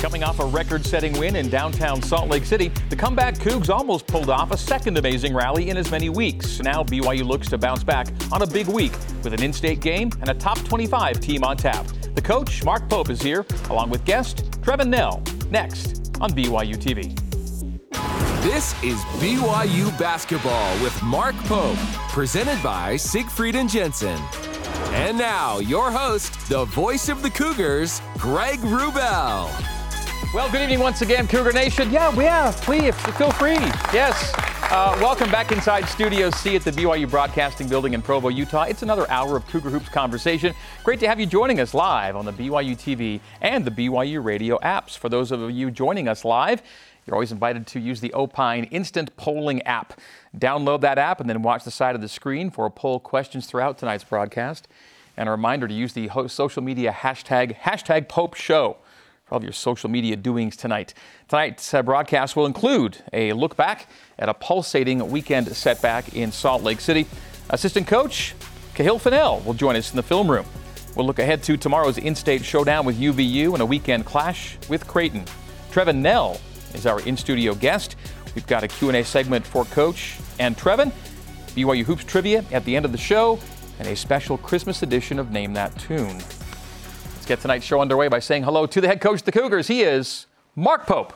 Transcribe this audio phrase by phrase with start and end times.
[0.00, 4.06] Coming off a record setting win in downtown Salt Lake City, the comeback Cougs almost
[4.06, 6.60] pulled off a second amazing rally in as many weeks.
[6.60, 8.92] Now BYU looks to bounce back on a big week
[9.24, 11.84] with an in state game and a top 25 team on tap.
[12.14, 17.18] The coach, Mark Pope, is here, along with guest Trevin Knell, next on BYU TV.
[18.40, 21.76] This is BYU Basketball with Mark Pope,
[22.10, 24.20] presented by Siegfried and Jensen.
[24.92, 29.77] And now, your host, the voice of the Cougars, Greg Wrubell.
[30.34, 31.90] Well, good evening once again, Cougar Nation.
[31.90, 33.54] Yeah, yeah, please feel free.
[33.94, 34.30] Yes.
[34.70, 38.64] Uh, welcome back inside Studio C at the BYU Broadcasting Building in Provo, Utah.
[38.64, 40.54] It's another hour of Cougar Hoops conversation.
[40.84, 44.58] Great to have you joining us live on the BYU TV and the BYU radio
[44.58, 44.98] apps.
[44.98, 46.62] For those of you joining us live,
[47.06, 49.98] you're always invited to use the Opine Instant Polling app.
[50.36, 53.78] Download that app and then watch the side of the screen for poll questions throughout
[53.78, 54.68] tonight's broadcast.
[55.16, 58.76] And a reminder to use the social media hashtag, hashtag Pope Show
[59.28, 60.94] for all of your social media doings tonight.
[61.28, 63.88] Tonight's uh, broadcast will include a look back
[64.18, 67.06] at a pulsating weekend setback in Salt Lake City.
[67.50, 68.34] Assistant coach
[68.74, 70.46] Kahil Fennell will join us in the film room.
[70.96, 75.24] We'll look ahead to tomorrow's in-state showdown with UVU and a weekend clash with Creighton.
[75.70, 76.40] Trevin Knell
[76.74, 77.96] is our in-studio guest.
[78.34, 80.90] We've got a Q&A segment for Coach and Trevin,
[81.54, 83.38] BYU Hoops trivia at the end of the show,
[83.78, 86.20] and a special Christmas edition of Name That Tune
[87.28, 89.68] get tonight's show underway by saying hello to the head coach of the Cougars.
[89.68, 90.26] He is
[90.56, 91.12] Mark Pope.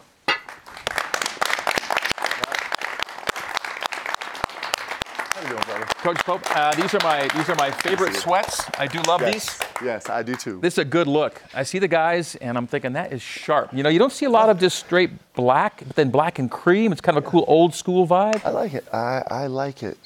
[6.02, 8.68] Coach Pope, uh, these are my these are my favorite sweats.
[8.76, 9.32] I do love yes.
[9.32, 9.68] these.
[9.84, 10.60] Yes, I do too.
[10.60, 11.40] This is a good look.
[11.54, 13.72] I see the guys, and I'm thinking that is sharp.
[13.72, 16.50] You know, you don't see a lot of just straight black, but then black and
[16.50, 16.90] cream.
[16.90, 18.44] It's kind of a cool old school vibe.
[18.44, 18.84] I like it.
[18.92, 19.96] I, I like it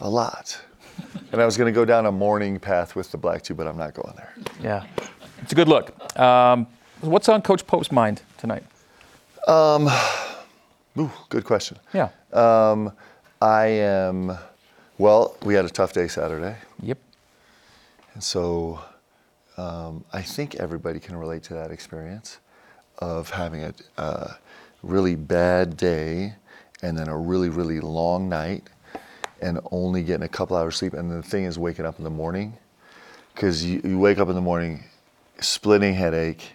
[0.00, 0.60] a lot.
[1.32, 3.66] And I was going to go down a mourning path with the black too, but
[3.66, 4.34] I'm not going there.
[4.62, 4.86] Yeah,
[5.42, 6.18] it's a good look.
[6.18, 6.66] Um,
[7.00, 8.64] what's on Coach Pope's mind tonight?
[9.46, 9.88] Um,
[10.98, 11.78] ooh, good question.
[11.92, 12.08] Yeah.
[12.32, 12.92] Um,
[13.40, 14.36] I am.
[14.96, 16.56] Well, we had a tough day Saturday.
[16.82, 16.98] Yep.
[18.14, 18.80] And so,
[19.56, 22.38] um, I think everybody can relate to that experience
[22.98, 24.38] of having a, a
[24.82, 26.34] really bad day
[26.82, 28.68] and then a really, really long night
[29.40, 30.94] and only getting a couple hours sleep.
[30.94, 32.56] And the thing is waking up in the morning
[33.34, 34.84] because you, you wake up in the morning,
[35.40, 36.52] splitting headache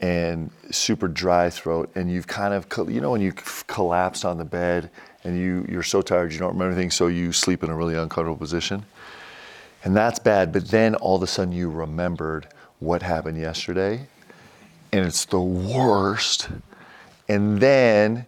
[0.00, 3.32] and super dry throat, and you've kind of, you know, when you
[3.66, 4.90] collapsed on the bed
[5.24, 7.94] and you, you're so tired you don't remember anything, so you sleep in a really
[7.94, 8.82] uncomfortable position.
[9.84, 14.06] And that's bad, but then all of a sudden you remembered what happened yesterday,
[14.92, 16.48] and it's the worst.
[17.28, 18.24] And then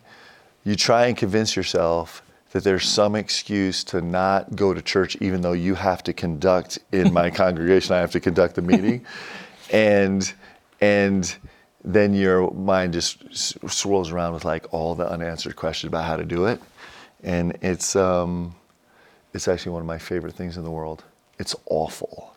[0.64, 2.22] you try and convince yourself
[2.52, 6.78] that there's some excuse to not go to church even though you have to conduct
[6.92, 9.04] in my congregation i have to conduct the meeting.
[9.72, 10.32] And
[10.80, 11.34] and
[11.84, 16.24] then your mind just swirls around with like all the unanswered questions about how to
[16.24, 16.60] do it.
[17.22, 18.54] And it's um,
[19.32, 21.04] it's actually one of my favorite things in the world.
[21.38, 22.34] It's awful.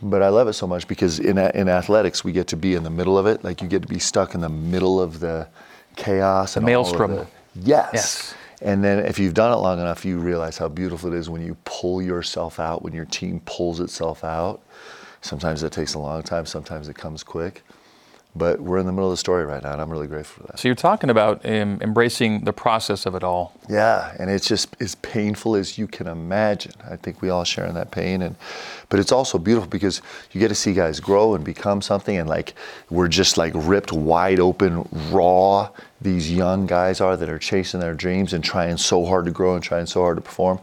[0.00, 2.84] But I love it so much because in, in athletics we get to be in
[2.84, 3.42] the middle of it.
[3.42, 5.48] Like you get to be stuck in the middle of the
[5.96, 7.16] chaos and maelstrom.
[7.16, 7.90] the, yes.
[7.92, 11.30] yes and then if you've done it long enough, you realize how beautiful it is
[11.30, 14.62] when you pull yourself out, when your team pulls itself out.
[15.20, 17.62] Sometimes it takes a long time, sometimes it comes quick.
[18.36, 20.52] But we're in the middle of the story right now, and I'm really grateful for
[20.52, 20.60] that.
[20.60, 23.52] So you're talking about um, embracing the process of it all.
[23.68, 26.72] Yeah, and it's just as painful as you can imagine.
[26.88, 28.36] I think we all share in that pain, and
[28.90, 30.02] but it's also beautiful because
[30.32, 32.54] you get to see guys grow and become something, and like
[32.90, 35.70] we're just like ripped wide open, raw.
[36.00, 39.54] These young guys are that are chasing their dreams and trying so hard to grow
[39.54, 40.60] and trying so hard to perform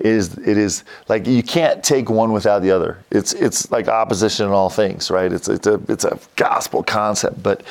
[0.00, 2.98] is it is like you can't take one without the other.
[3.10, 5.32] It's it's like opposition in all things, right?
[5.32, 7.62] It's it's a it's a gospel concept, but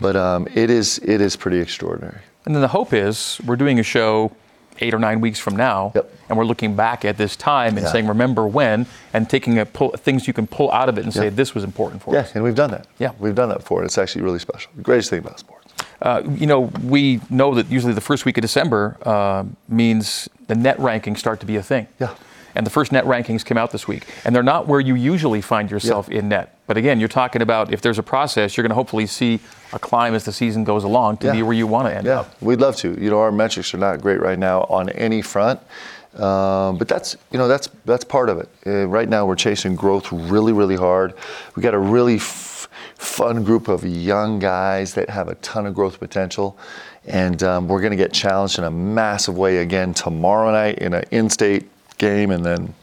[0.00, 2.18] but um, it is it is pretty extraordinary.
[2.44, 4.32] And then the hope is we're doing a show
[4.80, 6.12] eight or nine weeks from now, yep.
[6.28, 7.92] and we're looking back at this time and yeah.
[7.92, 11.12] saying, remember when, and taking a pull, things you can pull out of it and
[11.12, 12.28] say, this was important for yeah, us.
[12.28, 12.86] Yeah, and we've done that.
[12.98, 13.12] Yeah.
[13.18, 13.84] We've done that before.
[13.84, 14.72] It's actually really special.
[14.74, 15.61] The greatest thing about sports.
[16.00, 20.54] Uh, you know, we know that usually the first week of December uh, means the
[20.54, 21.86] net rankings start to be a thing.
[22.00, 22.14] Yeah.
[22.54, 24.06] And the first net rankings came out this week.
[24.24, 26.18] And they're not where you usually find yourself yeah.
[26.18, 26.58] in net.
[26.66, 29.40] But again, you're talking about if there's a process, you're going to hopefully see
[29.72, 31.32] a climb as the season goes along to yeah.
[31.32, 32.20] be where you want to end yeah.
[32.20, 32.42] up.
[32.42, 33.00] We'd love to.
[33.00, 35.60] You know, our metrics are not great right now on any front.
[36.18, 38.48] Um, but that's you know that's that's part of it.
[38.66, 41.14] Uh, right now we're chasing growth really really hard.
[41.56, 45.74] We got a really f- fun group of young guys that have a ton of
[45.74, 46.58] growth potential.
[47.06, 50.94] And um, we're going to get challenged in a massive way again tomorrow night in
[50.94, 51.68] an in state
[51.98, 52.74] game and then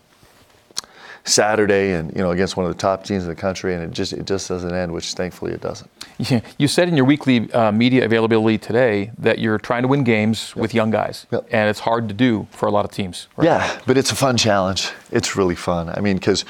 [1.30, 3.92] Saturday, and you know against one of the top teams in the country, and it
[3.92, 5.90] just it just doesn't end, which thankfully it doesn't.
[6.18, 6.42] Yeah.
[6.58, 10.56] You said in your weekly uh, media availability today that you're trying to win games
[10.56, 11.48] with young guys, Yep.
[11.52, 13.28] and it's hard to do for a lot of teams.
[13.38, 13.46] right?
[13.46, 14.92] Yeah, but it's a fun challenge.
[15.12, 15.90] It's really fun.
[15.90, 16.44] I mean, because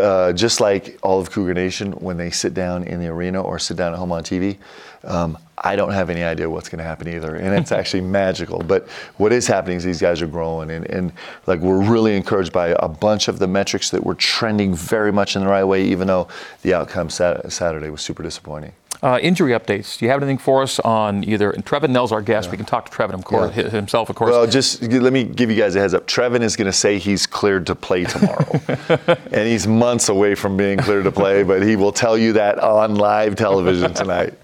[0.00, 3.58] uh, just like all of Cougar Nation, when they sit down in the arena or
[3.58, 4.56] sit down at home on TV,
[5.04, 8.58] um, I don't have any idea what's going to happen either, and it's actually magical.
[8.62, 11.12] But what is happening is these guys are growing, and, and
[11.46, 15.36] like we're really encouraged by a bunch of the metrics that were trending very much
[15.36, 16.28] in the right way, even though
[16.62, 18.72] the outcome Sat- Saturday was super disappointing.
[19.02, 19.98] Uh, injury updates.
[19.98, 21.50] Do you have anything for us on either?
[21.50, 22.50] And Trevin Knell's our guest.
[22.50, 23.68] We can talk to Trevin, of course, Yeah.
[23.68, 24.30] himself, of course.
[24.30, 26.06] Well, just let me give you guys a heads up.
[26.06, 28.60] Trevin is going to say he's cleared to play tomorrow.
[29.08, 32.58] and he's months away from being cleared to play, but he will tell you that
[32.58, 34.34] on live television tonight.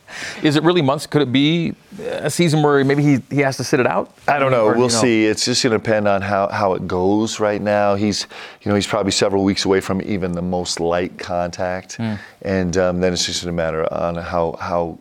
[0.43, 1.07] Is it really months?
[1.07, 4.13] Could it be a season where maybe he, he has to sit it out?
[4.29, 4.65] I don't know.
[4.67, 5.27] Or, We'll you know, see.
[5.27, 7.95] It's just going to depend on how, how it goes right now.
[7.95, 8.27] He's,
[8.63, 12.15] you know, he's probably several weeks away from even the most light contact, Hmm.
[12.43, 14.99] and um, then it's just a matter on how how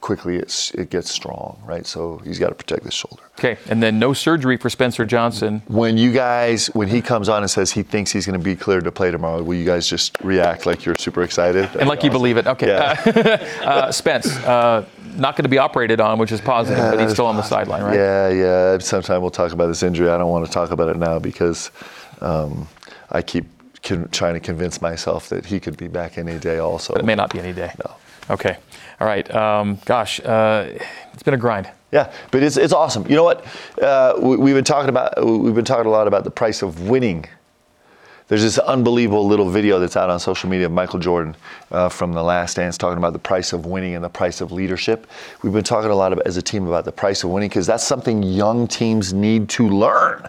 [0.00, 1.86] quickly it's, it gets strong, right?
[1.86, 3.22] So he's got to protect his shoulder.
[3.38, 5.62] Okay, and then no surgery for Spencer Johnson.
[5.66, 8.56] When you guys, when he comes on and says he thinks he's going to be
[8.56, 11.68] cleared to play tomorrow, will you guys just react like you're super excited?
[11.76, 12.46] And like you believe it.
[12.46, 12.68] Okay.
[12.68, 13.54] Yeah.
[13.68, 14.84] Uh, Spence, uh,
[15.16, 17.82] not going to be operated on, which is positive, but he's still on the sideline,
[17.82, 17.94] right?
[17.94, 18.78] Yeah, yeah.
[18.78, 20.08] Sometime we'll talk about this injury.
[20.08, 21.70] I don't want to talk about it now because
[22.20, 22.66] um,
[23.10, 23.44] I keep
[23.82, 26.94] con- trying to convince myself that he could be back any day also.
[26.94, 27.72] But it may not be any day.
[27.84, 27.94] No.
[28.30, 28.56] Okay.
[29.00, 29.32] All right.
[29.34, 30.78] Um, gosh, uh,
[31.12, 31.70] it's been a grind.
[31.92, 33.06] Yeah, but it's, it's awesome.
[33.08, 33.46] You know what?
[33.80, 36.88] Uh, we, we've been talking about we've been talking a lot about the price of
[36.88, 37.24] winning.
[38.26, 41.34] There's this unbelievable little video that's out on social media of Michael Jordan
[41.70, 44.52] uh, from The Last Dance talking about the price of winning and the price of
[44.52, 45.06] leadership.
[45.42, 47.66] We've been talking a lot about, as a team about the price of winning because
[47.66, 50.28] that's something young teams need to learn.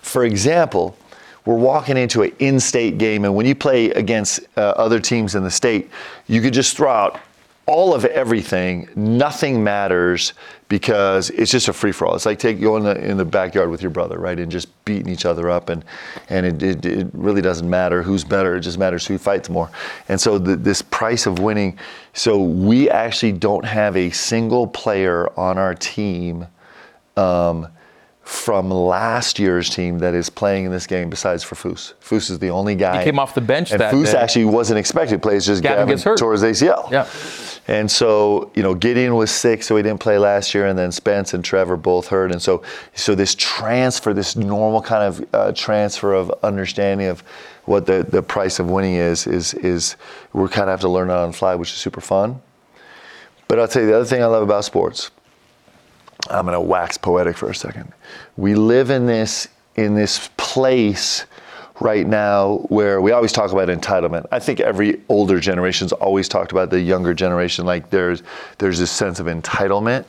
[0.00, 0.96] For example,
[1.44, 5.44] we're walking into an in-state game, and when you play against uh, other teams in
[5.44, 5.90] the state,
[6.26, 7.20] you could just throw out
[7.66, 8.88] all of everything.
[8.94, 10.34] Nothing matters
[10.68, 12.14] because it's just a free for all.
[12.14, 14.68] It's like take going in the, in the backyard with your brother, right, and just
[14.84, 15.84] beating each other up, and
[16.28, 18.56] and it, it, it really doesn't matter who's better.
[18.56, 19.70] It just matters who fights more.
[20.08, 21.78] And so the, this price of winning.
[22.12, 26.46] So we actually don't have a single player on our team.
[27.16, 27.68] Um,
[28.24, 31.92] from last year's team that is playing in this game besides for Foose.
[32.00, 33.00] Foose is the only guy.
[33.00, 34.18] He came off the bench and that Foose day.
[34.18, 35.36] actually wasn't expected to play.
[35.36, 36.18] It's just Gavin Gavin, gets hurt.
[36.18, 36.90] tore his ACL.
[36.90, 37.06] Yeah.
[37.66, 40.90] And so, you know, Gideon was sick, so he didn't play last year, and then
[40.90, 42.30] Spence and Trevor both hurt.
[42.30, 42.62] And so,
[42.94, 47.22] so this transfer, this normal kind of uh, transfer of understanding of
[47.64, 49.96] what the, the price of winning is, is, is
[50.32, 52.40] we're kind of have to learn it on the fly, which is super fun.
[53.48, 55.10] But I'll tell you the other thing I love about sports.
[56.30, 57.92] I'm going to wax poetic for a second.
[58.36, 61.26] We live in this in this place
[61.80, 64.26] right now where we always talk about entitlement.
[64.30, 68.22] I think every older generation's always talked about the younger generation like there's
[68.58, 70.04] there's this sense of entitlement.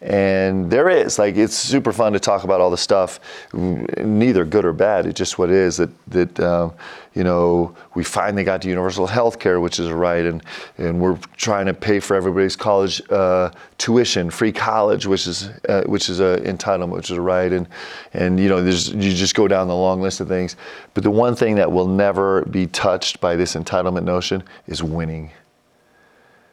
[0.00, 3.20] And there is like it's super fun to talk about all the stuff,
[3.52, 5.06] neither good or bad.
[5.06, 6.74] It's just what it is that that um,
[7.14, 10.42] you know we finally got to universal health care, which is a right, and
[10.78, 15.84] and we're trying to pay for everybody's college uh, tuition, free college, which is uh,
[15.86, 17.68] which is a entitlement, which is a right, and
[18.12, 20.56] and you know there's you just go down the long list of things.
[20.92, 25.30] But the one thing that will never be touched by this entitlement notion is winning,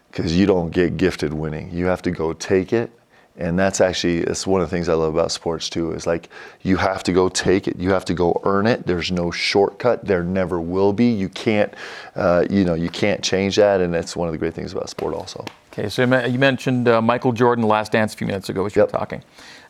[0.10, 1.70] because you don't get gifted winning.
[1.72, 2.92] You have to go take it
[3.38, 5.92] and that's actually it's one of the things I love about sports too.
[5.94, 6.30] Is like
[6.62, 8.86] you have to go take it, you have to go earn it.
[8.86, 10.06] There's no shortcut.
[10.06, 11.12] There never will be.
[11.12, 11.74] You can't,
[12.16, 14.90] uh, you know, you can't change that, and that's one of the great things about
[14.90, 15.46] sport also.
[15.74, 18.82] Okay, so you mentioned uh, Michael Jordan, Last Dance, a few minutes ago, as you
[18.82, 18.92] Yep.
[18.92, 19.24] were talking.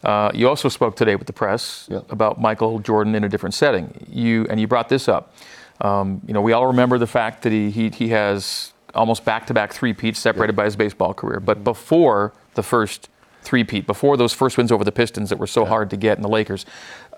[0.03, 2.11] Uh, you also spoke today with the press Yep.
[2.11, 3.93] about Michael Jordan in a different setting.
[4.09, 5.35] You and you brought this up.
[5.79, 9.71] Um, you know, we all remember the fact that he he, he has almost back-to-back
[9.71, 11.39] three-peats separated by his baseball career.
[11.39, 13.07] But before the first
[13.41, 16.21] three-peat, before those first wins over the Pistons that were so hard to get in
[16.21, 16.65] the Lakers,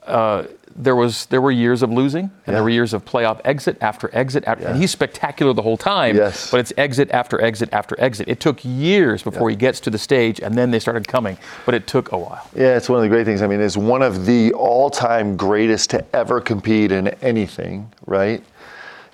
[0.07, 0.43] uh,
[0.75, 2.53] there was there were years of losing and Yeah.
[2.55, 6.15] there were years of playoff exit after exit, after, and he's spectacular the whole time.
[6.17, 6.49] Yes.
[6.49, 8.27] But it's exit after exit after exit.
[8.27, 11.37] It took years before he gets to the stage, and then they started coming.
[11.65, 12.49] But it took a while.
[12.55, 13.41] Yeah, it's one of the great things.
[13.43, 18.43] I mean, it's one of the all-time greatest to ever compete in anything, right?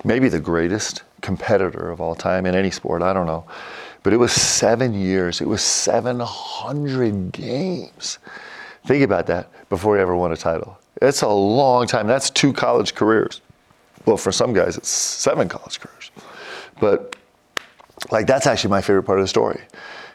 [0.02, 3.02] Maybe the greatest competitor of all time in any sport.
[3.02, 3.44] I don't know,
[4.02, 5.40] but it was seven years.
[5.40, 8.18] It was 700 games.
[8.86, 10.78] Think about that before he ever won a title.
[11.02, 12.06] It's a long time.
[12.06, 13.40] That's two college careers.
[14.06, 16.10] Well, for some guys, it's seven college careers.
[16.80, 17.16] But
[18.10, 19.60] like that's actually my favorite part of the story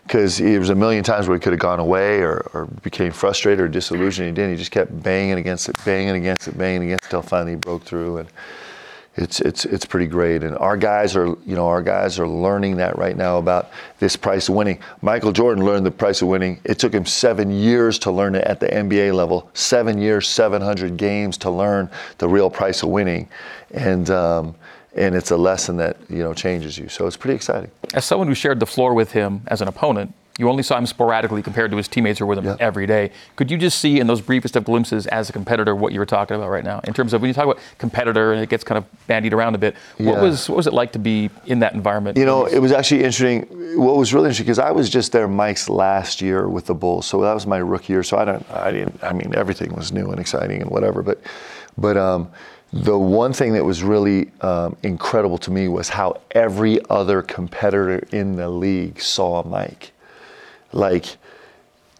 [0.03, 3.11] because there was a million times where he could have gone away or, or became
[3.11, 4.27] frustrated or disillusioned.
[4.27, 4.51] He didn't.
[4.51, 7.57] He just kept banging against it, banging against it, banging against it until finally he
[7.57, 8.17] broke through.
[8.17, 8.29] And
[9.17, 10.43] it's it's it's pretty great.
[10.43, 14.15] And our guys are you know our guys are learning that right now about this
[14.15, 14.79] price of winning.
[15.01, 16.59] Michael Jordan learned the price of winning.
[16.65, 19.49] It took him seven years to learn it at the NBA level.
[19.53, 23.29] Seven years, 700 games to learn the real price of winning,
[23.71, 24.09] and.
[24.09, 24.55] Um,
[24.97, 26.87] and it's a lesson that you know changes you.
[26.87, 27.69] So it's pretty exciting.
[27.93, 30.85] As someone who shared the floor with him as an opponent, you only saw him
[30.85, 33.11] sporadically compared to his teammates who were with him every day.
[33.37, 36.05] Could you just see in those briefest of glimpses as a competitor what you were
[36.05, 36.81] talking about right now?
[36.83, 39.55] In terms of when you talk about competitor and it gets kind of bandied around
[39.55, 40.21] a bit, what Yeah.
[40.21, 42.17] was what was it like to be in that environment?
[42.17, 43.43] You know, it was actually interesting.
[43.79, 47.05] What was really interesting because I was just there Mike's last year with the Bulls,
[47.05, 48.03] so that was my rookie year.
[48.03, 49.01] So I don't, I didn't.
[49.03, 51.01] I mean, everything was new and exciting and whatever.
[51.01, 51.21] But,
[51.77, 52.29] but um,
[52.73, 58.05] the one thing that was really um, incredible to me was how every other competitor
[58.11, 59.93] in the league saw Mike.
[60.75, 61.17] Like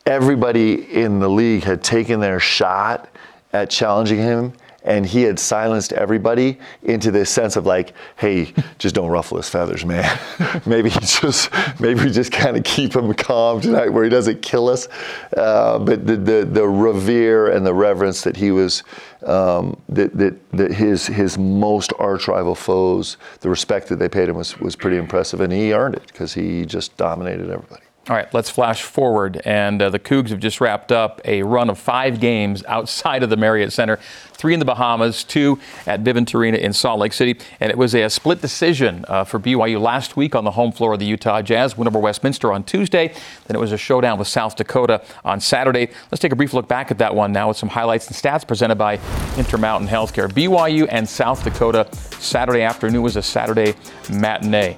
[0.06, 3.10] everybody in the league had taken their shot
[3.54, 4.54] at challenging him
[4.84, 9.50] and he had silenced everybody into this sense of like hey just don't ruffle his
[9.50, 10.20] feathers man.
[10.66, 14.70] Maybe just maybe we just kind of keep him calm tonight where he doesn't kill
[14.70, 14.88] us.
[15.36, 18.84] Uh, but the, the the revere and the reverence that he was
[19.26, 24.30] um, that, that, that his his most arch rival foes the respect that they paid
[24.30, 28.16] him was, was pretty impressive and he earned it because he just dominated everybody All
[28.16, 29.42] right, let's flash forward.
[29.46, 33.32] And uh, the Cougs have just wrapped up a run of five games outside of
[33.32, 33.98] the Marriott Center
[34.34, 35.58] three in the Bahamas, two
[35.88, 37.40] at Vivint Arena in Salt Lake City.
[37.60, 40.94] And it was a split decision uh, for BYU last week on the home floor
[40.94, 43.08] of the Utah Jazz, win over Westminster on Tuesday.
[43.48, 45.90] Then it was a showdown with South Dakota on Saturday.
[46.12, 48.48] Let's take a brief look back at that one now with some highlights and stats
[48.48, 49.00] presented by
[49.36, 50.30] Intermountain Healthcare.
[50.30, 51.88] BYU and South Dakota
[52.20, 53.74] Saturday afternoon was a Saturday
[54.12, 54.78] matinee.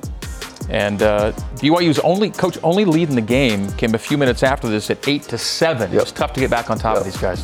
[0.69, 4.67] And uh, BYU's only coach only lead in the game came a few minutes after
[4.67, 5.91] this at eight to seven.
[5.93, 7.43] It was tough to get back on top of these guys.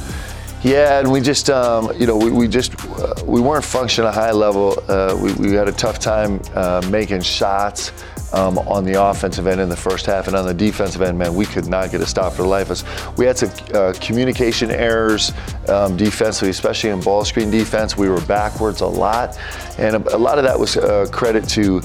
[0.63, 4.15] Yeah, and we just, um, you know, we, we just, uh, we weren't functioning at
[4.15, 4.82] a high level.
[4.88, 7.92] Uh, we, we had a tough time uh, making shots
[8.34, 11.34] um, on the offensive end in the first half, and on the defensive end, man,
[11.34, 13.18] we could not get a stop for the life of us.
[13.18, 15.32] We had some uh, communication errors
[15.70, 17.96] um, defensively, especially in ball screen defense.
[17.96, 19.38] We were backwards a lot,
[19.78, 21.82] and a, a lot of that was uh, credit to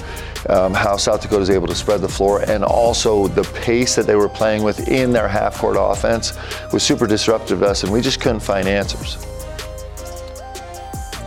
[0.48, 4.06] um, how South Dakota was able to spread the floor, and also the pace that
[4.06, 6.32] they were playing with in their half-court offense
[6.72, 9.16] was super disruptive to us, and we just couldn't find answers.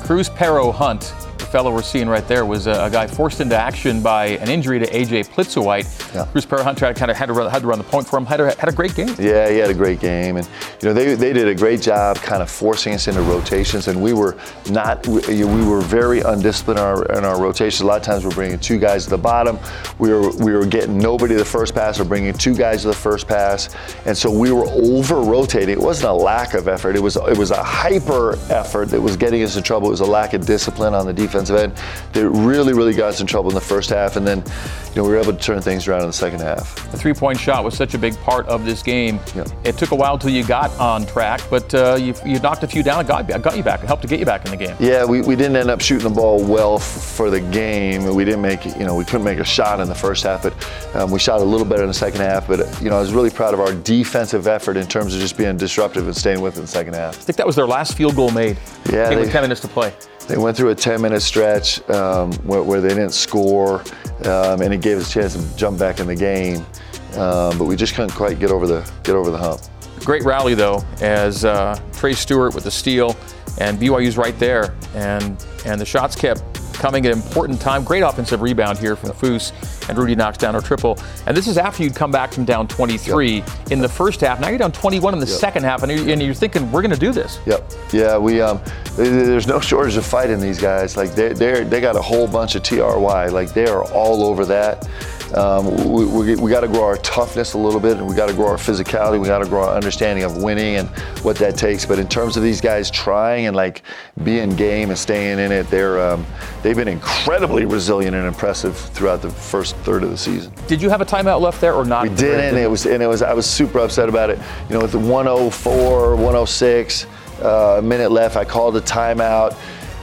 [0.04, 4.02] Kruz Perrott-Hunt, the fellow we're seeing right there, was a, a guy forced into action
[4.02, 6.14] by an injury to AJ Plitzuweit.
[6.14, 6.26] Yeah.
[6.26, 8.26] Kruz Perrott-Hunt kind of had to, run, had to run the point for him.
[8.26, 9.14] Had a, had a great game.
[9.20, 10.48] Yeah, he had a great game, and
[10.82, 14.02] you know they, they did a great job kind of forcing us into rotations, and
[14.02, 14.38] we were
[14.70, 17.82] not we, we were very undisciplined in our, in our rotations.
[17.82, 19.60] A lot of times we're bringing two guys to the bottom,
[20.00, 22.88] we were we were getting nobody to the first pass, or bringing two guys to
[22.88, 23.70] the first pass,
[24.06, 25.70] and so we were over rotating.
[25.70, 29.18] It wasn't a lack of effort; it was it was a hyper effort that was
[29.18, 29.88] getting us in trouble.
[29.88, 31.74] It was a lack of discipline on the defensive end
[32.14, 35.04] that really really got us in trouble in the first half, and then you know
[35.04, 36.76] we were able to turn things around in the second half.
[36.92, 39.20] The three point shot was such a big part of this game.
[39.36, 39.46] Yeah.
[39.64, 42.68] It took a while till you got on track, but uh, you, you knocked a
[42.68, 43.82] few down and got, got you back.
[43.84, 44.76] It helped to get you back in the game.
[44.80, 48.04] Yeah, we, we didn't end up shooting the ball well f- for the game.
[48.14, 50.54] We didn't make, you know, we couldn't make a shot in the first half, but
[50.96, 52.48] um, we shot a little better in the second half.
[52.48, 55.38] But, you know, I was really proud of our defensive effort in terms of just
[55.38, 57.18] being disruptive and staying with it in the second half.
[57.18, 58.58] I think that was their last field goal made.
[58.92, 59.94] Yeah, Came with 10 minutes to play.
[60.28, 63.82] They went through a 10 minute stretch um, where, where they didn't score,
[64.26, 66.66] um, and it gave us a chance to jump back in the game.
[67.14, 69.62] Um, but we just couldn't quite get over the get over the hump.
[70.06, 73.16] Great rally though, as uh, Trey Stewart with the steal,
[73.60, 76.42] and BYU's right there, and and the shots kept
[76.74, 77.84] coming at an important time.
[77.84, 79.52] Great offensive rebound here from Foose,
[79.92, 80.98] and Rudi knocks down a triple.
[81.28, 84.40] And this is after you'd come back from down 23 in the first half.
[84.40, 86.94] Now you're down 21 in the second half, and you're, and you're thinking we're going
[86.94, 87.40] to do this.
[87.46, 87.72] Yep.
[87.94, 90.98] Yeah, we um, th- th- there's no shortage of fight in these guys.
[90.98, 93.28] Like they they they got a whole bunch of TRY.
[93.28, 94.88] Like they are all over that.
[95.36, 98.28] Um, we we, we got to grow our toughness a little bit, and we got
[98.28, 99.20] to grow our physicality.
[99.20, 100.90] We got to grow our understanding of winning and
[101.24, 101.86] what that takes.
[101.86, 103.84] But in terms of these guys trying and like
[104.24, 106.26] being game and staying in it, they're um,
[106.64, 110.54] they've been incredibly resilient and impressive throughout the first third of the season.
[110.68, 112.04] Did you have a timeout left there or not?
[112.04, 112.58] We didn't.
[112.58, 113.22] It was, and it was.
[113.22, 114.40] I was super upset about it.
[114.70, 117.06] You know, with the 104, 106
[117.42, 119.56] uh, minute left, I called a timeout.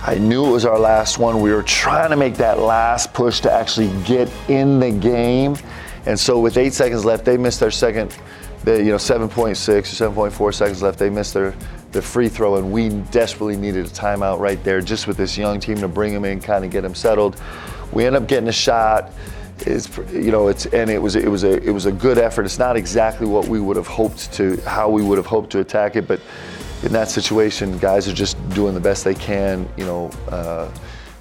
[0.03, 1.41] I knew it was our last one.
[1.41, 5.57] We were trying to make that last push to actually get in the game,
[6.07, 8.17] and so with eight seconds left, they missed their second.
[8.65, 10.99] They, you know, 7.6 or 7.4 seconds left.
[10.99, 11.55] They missed their
[11.93, 15.59] the free throw, and we desperately needed a timeout right there, just with this young
[15.59, 17.41] team to bring them in, kind of get them settled.
[17.93, 19.11] We end up getting a shot
[19.67, 22.45] is you know it's and it was it was a it was a good effort.
[22.45, 25.61] It's not exactly what we would have hoped to how we would have hoped to
[25.61, 26.21] attack it, but
[26.83, 29.69] in that situation, guys are just doing the best they can.
[29.77, 30.71] You know, uh,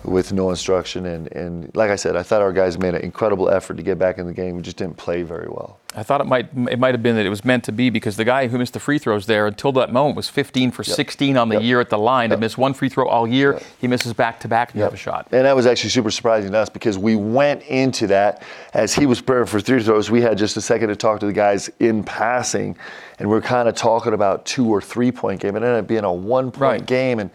[0.08, 1.06] with no instruction.
[1.06, 4.00] And, and like I said, I thought our guys made an incredible effort to get
[4.00, 4.56] back in the game.
[4.56, 5.80] We just didn't play very well.
[5.96, 8.18] I thought it might it might have been that it was meant to be because
[8.18, 10.96] the guy who missed the free throws there until that moment was 15 for Yep.
[10.96, 11.64] 16 on the Yep.
[11.64, 12.30] year at the line.
[12.30, 13.64] To miss one free throw all year, Yep.
[13.80, 15.28] he misses back to back and you have a shot.
[15.32, 19.06] And that was actually super surprising to us because we went into that as he
[19.08, 20.12] was preparing for three throws.
[20.12, 22.78] We had just a second to talk to the guys in passing,
[23.18, 25.56] and we are kind of talking about two or three point game.
[25.56, 26.86] It ended up being a one point Right.
[26.86, 27.32] game, and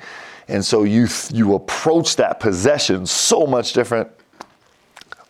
[0.52, 4.08] and so you you approach that possession so much different.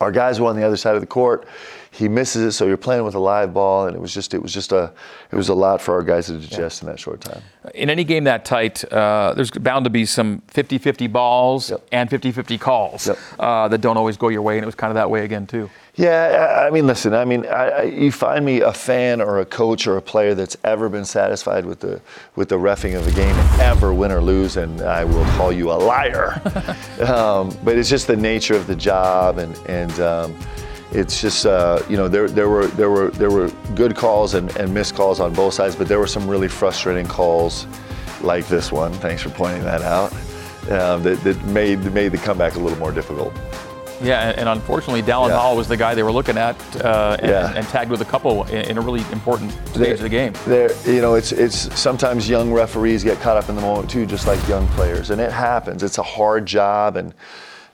[0.01, 1.47] Our guys were on the other side of the court.
[1.91, 4.41] He misses it, so you're playing with a live ball, and it was just it
[4.41, 4.91] was just a
[5.31, 7.41] it was a lot for our guys to digest in that short time.
[7.73, 11.87] In any game that tight, uh, there's bound to be some 50-50 balls Yep.
[11.91, 13.17] and 50-50 calls Yep.
[13.39, 15.45] uh, that don't always go your way, and it was kind of that way again
[15.47, 15.69] too.
[15.95, 17.13] Yeah, I mean, listen.
[17.13, 20.33] I mean, I, I, you find me a fan or a coach or a player
[20.33, 22.01] that's ever been satisfied with the
[22.35, 25.71] with the refing of a game, ever win or lose, and I will call you
[25.71, 26.41] a liar.
[27.07, 30.35] um, but it's just the nature of the job, and and um,
[30.91, 34.55] it's just uh, you know there there were there were there were good calls and,
[34.57, 37.67] and missed calls on both sides, but there were some really frustrating calls,
[38.21, 38.93] like this one.
[38.93, 40.11] Thanks for pointing that out.
[40.71, 43.31] Um, that, that made made the comeback a little more difficult.
[44.03, 45.37] Yeah, and, and unfortunately, Dallin Yeah.
[45.39, 47.53] Hall was the guy they were looking at uh, and, Yeah.
[47.55, 50.33] and tagged with a couple in, in a really important stage of the game.
[50.45, 54.05] There, you know, it's it's sometimes young referees get caught up in the moment too,
[54.05, 55.83] just like young players, and it happens.
[55.83, 57.13] It's a hard job, and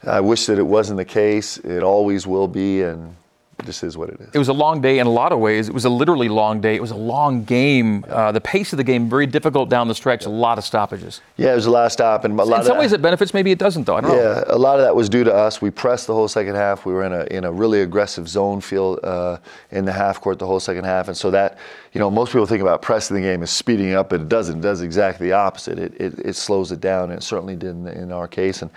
[0.06, 1.58] I wish that it wasn't the case.
[1.58, 3.16] It always will be, and
[3.60, 4.30] it just is what it is.
[4.34, 5.68] It was a long day in a lot of ways.
[5.68, 6.76] It was a literally long day.
[6.76, 8.06] It was a long game.
[8.08, 10.26] Uh, the pace of the game very difficult down the stretch.
[10.26, 11.22] A lot of stoppages.
[11.38, 13.02] Yeah, it was the last stop, and a lot In of some that- ways, it
[13.02, 13.34] benefits.
[13.34, 13.98] Maybe it doesn't, though.
[13.98, 14.18] I don't know.
[14.18, 15.62] Yeah, a lot of that was due to us.
[15.62, 16.86] We pressed the whole second half.
[16.86, 19.38] We were in a in a really aggressive zone feel uh,
[19.72, 21.58] in the half court the whole second half, and so that
[21.94, 24.60] you know most people think about pressing the game as speeding up, but it doesn't.
[24.60, 25.78] It does exactly the opposite.
[25.80, 28.72] It it, it slows it down, and it certainly did in, in our case, and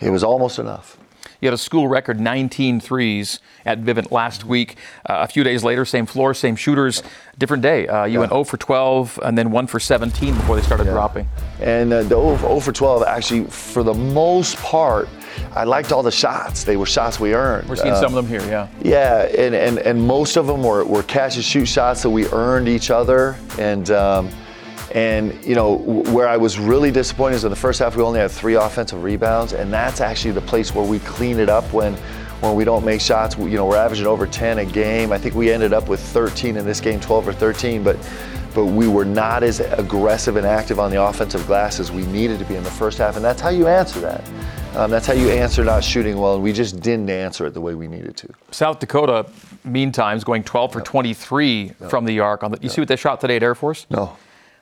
[0.00, 0.96] it was almost enough.
[1.40, 4.76] You had a school record 19 threes at Vivint last week.
[5.08, 7.02] Uh, a few days later, same floor, same shooters,
[7.38, 7.86] different day.
[7.86, 11.28] Uh, you went 0 for 12 and then 1 for 17 before they started dropping.
[11.60, 15.08] And uh, the 0 for- 0 for 12, actually, for the most part,
[15.54, 16.64] I liked all the shots.
[16.64, 17.68] They were shots we earned.
[17.68, 18.66] We're seeing some of them here, yeah.
[18.82, 22.26] Yeah, and, and, and most of them were, were catch and shoot shots that we
[22.30, 23.36] earned each other.
[23.58, 24.28] And, um,
[24.98, 25.76] and you know,
[26.12, 29.02] where I was really disappointed is in the first half we only had three offensive
[29.04, 31.94] rebounds, and that's actually the place where we clean it up when,
[32.40, 33.36] when we don't make shots.
[33.38, 35.12] You know, we're averaging over 10 a game.
[35.12, 37.96] I think we ended up with 13 in this game, 12 or 13, but
[38.54, 42.40] but we were not as aggressive and active on the offensive glass as we needed
[42.40, 44.28] to be in the first half, and that's how you answer that.
[44.74, 47.60] Um, that's how you answer not shooting well, and we just didn't answer it the
[47.60, 48.28] way we needed to.
[48.50, 49.26] South Dakota,
[49.64, 52.42] meantime, is going 12 for 23 from the arc.
[52.42, 53.86] On the, you see what they shot today at Air Force?
[53.90, 54.16] No.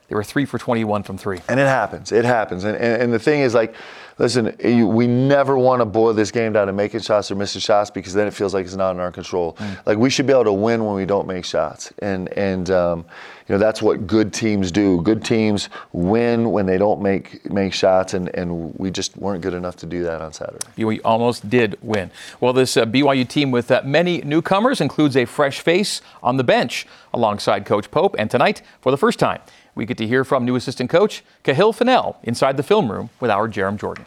[0.08, 1.40] They were 3 for 21 from 3.
[1.48, 2.12] And it happens.
[2.12, 2.64] It happens.
[2.64, 3.74] And, and, and the thing is, like,
[4.18, 7.60] listen, you, we never want to boil this game down to making shots or missing
[7.60, 9.56] shots because then it feels like it's not in our control.
[9.84, 11.92] Like, we should be able to win when we don't make shots.
[11.98, 13.04] And, and um,
[13.48, 15.02] you know, that's what good teams do.
[15.02, 19.54] Good teams win when they don't make, make shots, and, and we just weren't good
[19.54, 20.66] enough to do that on Saturday.
[20.76, 22.10] We almost did win.
[22.40, 26.44] Well, this uh, BYU team with uh, many newcomers includes a fresh face on the
[26.44, 28.16] bench alongside Coach Pope.
[28.18, 29.40] And tonight, for the first time,
[29.76, 33.30] we get to hear from new assistant coach Kahil Fennell inside the film room with
[33.30, 34.04] our Jarom Jordan.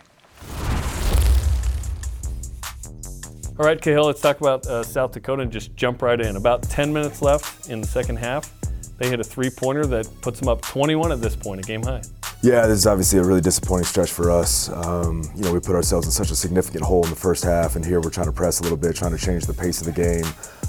[3.58, 6.36] All right, Kahil, let's talk about uh, South Dakota and just jump right in.
[6.36, 8.54] About 10 minutes left in the second half.
[8.98, 11.84] They hit a three pointer that puts them up 21 at this point, a game
[11.84, 12.02] high.
[12.42, 14.70] Yeah, this is obviously a really disappointing stretch for us.
[14.70, 17.76] Um, you know, we put ourselves in such a significant hole in the first half,
[17.76, 19.88] and here we're trying to press a little bit, trying to change the pace of
[19.88, 20.24] the game,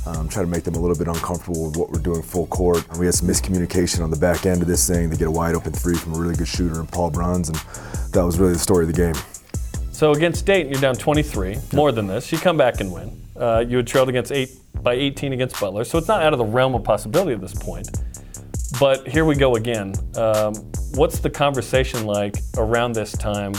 [0.07, 2.87] um, try to make them a little bit uncomfortable with what we're doing full court.
[2.99, 5.11] We had some miscommunication on the back end of this thing.
[5.11, 7.59] They get a wide open three from a really good shooter in Paul Bruns, and
[8.13, 9.15] that was really the story of the game.
[9.93, 12.33] So against Dayton, you're down 23, more than this.
[12.33, 13.21] You come back and win.
[13.37, 14.51] Uh, you had trailed against eight
[14.83, 17.55] by 18 against Butler, so it's not out of the realm of possibility at this
[17.55, 17.89] point.
[18.79, 19.95] But here we go again.
[20.17, 20.55] Um,
[20.95, 23.53] what's the conversation like around this time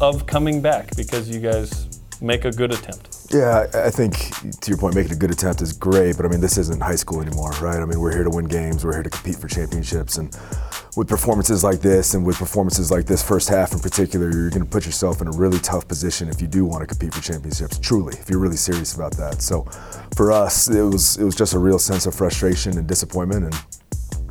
[0.00, 0.94] of coming back?
[0.96, 3.07] Because you guys make a good attempt.
[3.30, 4.14] Yeah, I think
[4.60, 6.96] to your point, making a good attempt is great, but I mean, this isn't high
[6.96, 7.76] school anymore, right?
[7.76, 10.34] I mean, we're here to win games, we're here to compete for championships, and
[10.96, 14.64] with performances like this, and with performances like this first half in particular, you're going
[14.64, 17.20] to put yourself in a really tough position if you do want to compete for
[17.20, 17.78] championships.
[17.78, 19.42] Truly, if you're really serious about that.
[19.42, 19.64] So,
[20.16, 23.54] for us, it was it was just a real sense of frustration and disappointment, and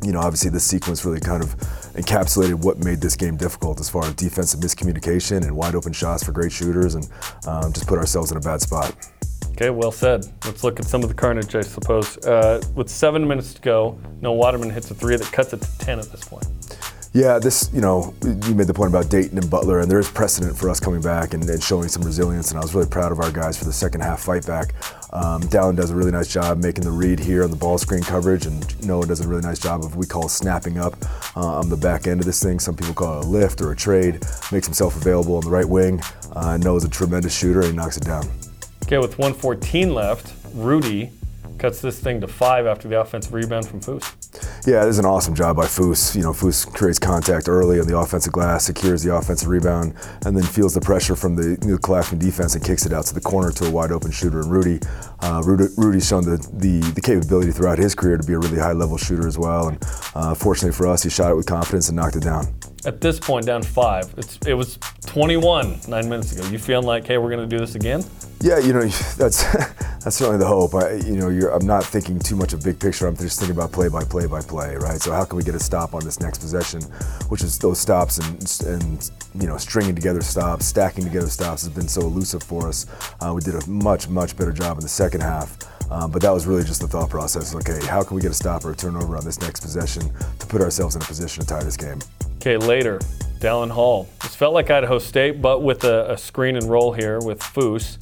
[0.02, 1.56] you know, obviously this sequence really kind of
[1.94, 6.22] encapsulated what made this game difficult as far as defensive miscommunication and wide open shots
[6.22, 7.08] for great shooters, and
[7.46, 8.94] um, just put ourselves in a bad spot.
[9.52, 10.24] Okay, well said.
[10.44, 12.16] Let's look at some of the carnage, I suppose.
[12.18, 15.78] Uh, with seven minutes to go, Noah Waterman hits a three that cuts it to
[15.78, 16.46] 10 at this point.
[17.14, 20.10] Yeah, this, you know, you made the point about Dayton and Butler, and there is
[20.10, 23.12] precedent for us coming back and, and showing some resilience, and I was really proud
[23.12, 24.74] of our guys for the second half fight back.
[25.14, 28.02] Um, Dallin does a really nice job making the read here on the ball screen
[28.02, 30.96] coverage, and Noah does a really nice job of we call snapping up
[31.34, 32.60] uh, on the back end of this thing.
[32.60, 34.22] Some people call it a lift or a trade.
[34.52, 36.02] Makes himself available on the right wing.
[36.32, 38.28] Uh, Noah's a tremendous shooter, and knocks it down.
[38.84, 41.10] Okay, with 114 left, Rudi
[41.58, 44.14] cuts this thing to five after the offensive rebound from Foose.
[44.66, 46.14] Yeah, it is an awesome job by Foose.
[46.14, 49.94] You know, Foose creates contact early on the offensive glass, secures the offensive rebound,
[50.24, 51.78] and then feels the pressure from the new
[52.18, 54.40] defense and kicks it out to the corner to a wide open shooter.
[54.40, 54.80] And Rudi,
[55.20, 58.58] uh, Rudi Rudi's shown the, the, the capability throughout his career to be a really
[58.58, 59.68] high level shooter as well.
[59.68, 59.78] And
[60.14, 62.57] uh, fortunately for us, he shot it with confidence and knocked it down.
[62.84, 64.12] At this point, down five.
[64.16, 66.48] It's, it was 21 nine minutes ago.
[66.48, 68.04] You feeling like, hey, we're going to do this again?
[68.40, 68.80] Yeah, you know,
[69.16, 69.42] that's
[70.04, 70.74] that's certainly the hope.
[70.74, 73.06] I, you know, I'm not thinking too much of big picture.
[73.06, 75.00] I'm just thinking about play by play by play, right?
[75.00, 76.82] So how can we get a stop on this next possession,
[77.30, 79.10] which is those stops and and
[79.40, 82.86] you know stringing together stops, stacking together stops has been so elusive for us.
[83.20, 85.58] Uh, we did a much much better job in the second half.
[85.90, 87.54] Um, but that was really just the thought process.
[87.54, 90.46] Okay, how can we get a stop or a turnover on this next possession to
[90.46, 91.98] put ourselves in a position to tie this game?
[92.36, 92.98] Okay, later,
[93.40, 94.08] Dallin Hall.
[94.22, 97.98] This felt like Idaho State, but with a, a screen and roll here with Foose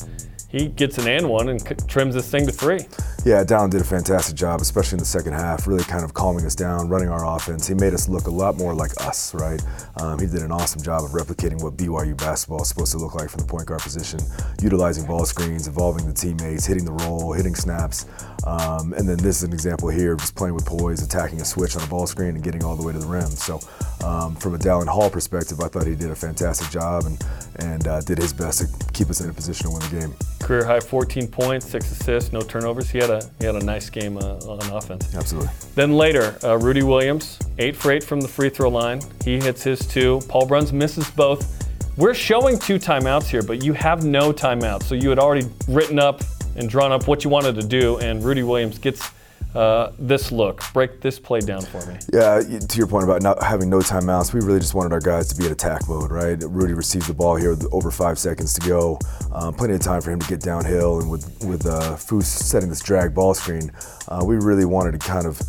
[0.49, 2.81] he gets an and one and c- trims this thing to three.
[3.25, 6.47] Yeah, Dallin did a fantastic job, especially in the second half, really kind of calming
[6.47, 7.67] us down, running our offense.
[7.67, 9.61] He made us look a lot more like us, right?
[10.01, 13.17] Um, he did an awesome job of replicating what BYU basketball is supposed to look
[13.17, 14.21] like from the point guard position,
[14.63, 18.07] utilizing ball screens, involving the teammates, hitting the roll, hitting snaps.
[18.47, 21.75] Um, and then this is an example here, just playing with poise, attacking a switch
[21.77, 23.27] on a ball screen and getting all the way to the rim.
[23.27, 23.59] So
[24.05, 27.25] um, from a Dallin Hall perspective, I thought he did a fantastic job and,
[27.59, 30.15] and uh, did his best to keep us in a position to win the game.
[30.41, 32.89] Career high 14 points, six assists, no turnovers.
[32.89, 35.15] He had a he had a nice game uh, on offense.
[35.15, 35.51] Absolutely.
[35.75, 39.01] Then later, uh, Rudi Williams, eight for eight from the free throw line.
[39.25, 40.21] He hits his two.
[40.29, 41.65] Paul Bruns misses both.
[41.97, 44.85] We're showing two timeouts here, but you have no timeouts.
[44.85, 46.23] So you had already written up
[46.57, 49.11] and drawn up what you wanted to do, and Rudi Williams gets
[49.57, 50.63] uh, this look.
[50.73, 51.99] Break this play down for me.
[52.13, 55.29] Yeah, to your point about not having no timeouts, we really just wanted our guys
[55.29, 56.37] to be in attack mode, right?
[56.43, 58.99] Rudi receives the ball here with over five seconds to go.
[59.33, 62.69] Um, plenty of time for him to get downhill, and with with uh, Foose setting
[62.69, 63.73] this drag ball screen,
[64.09, 65.41] uh, we really wanted to kind of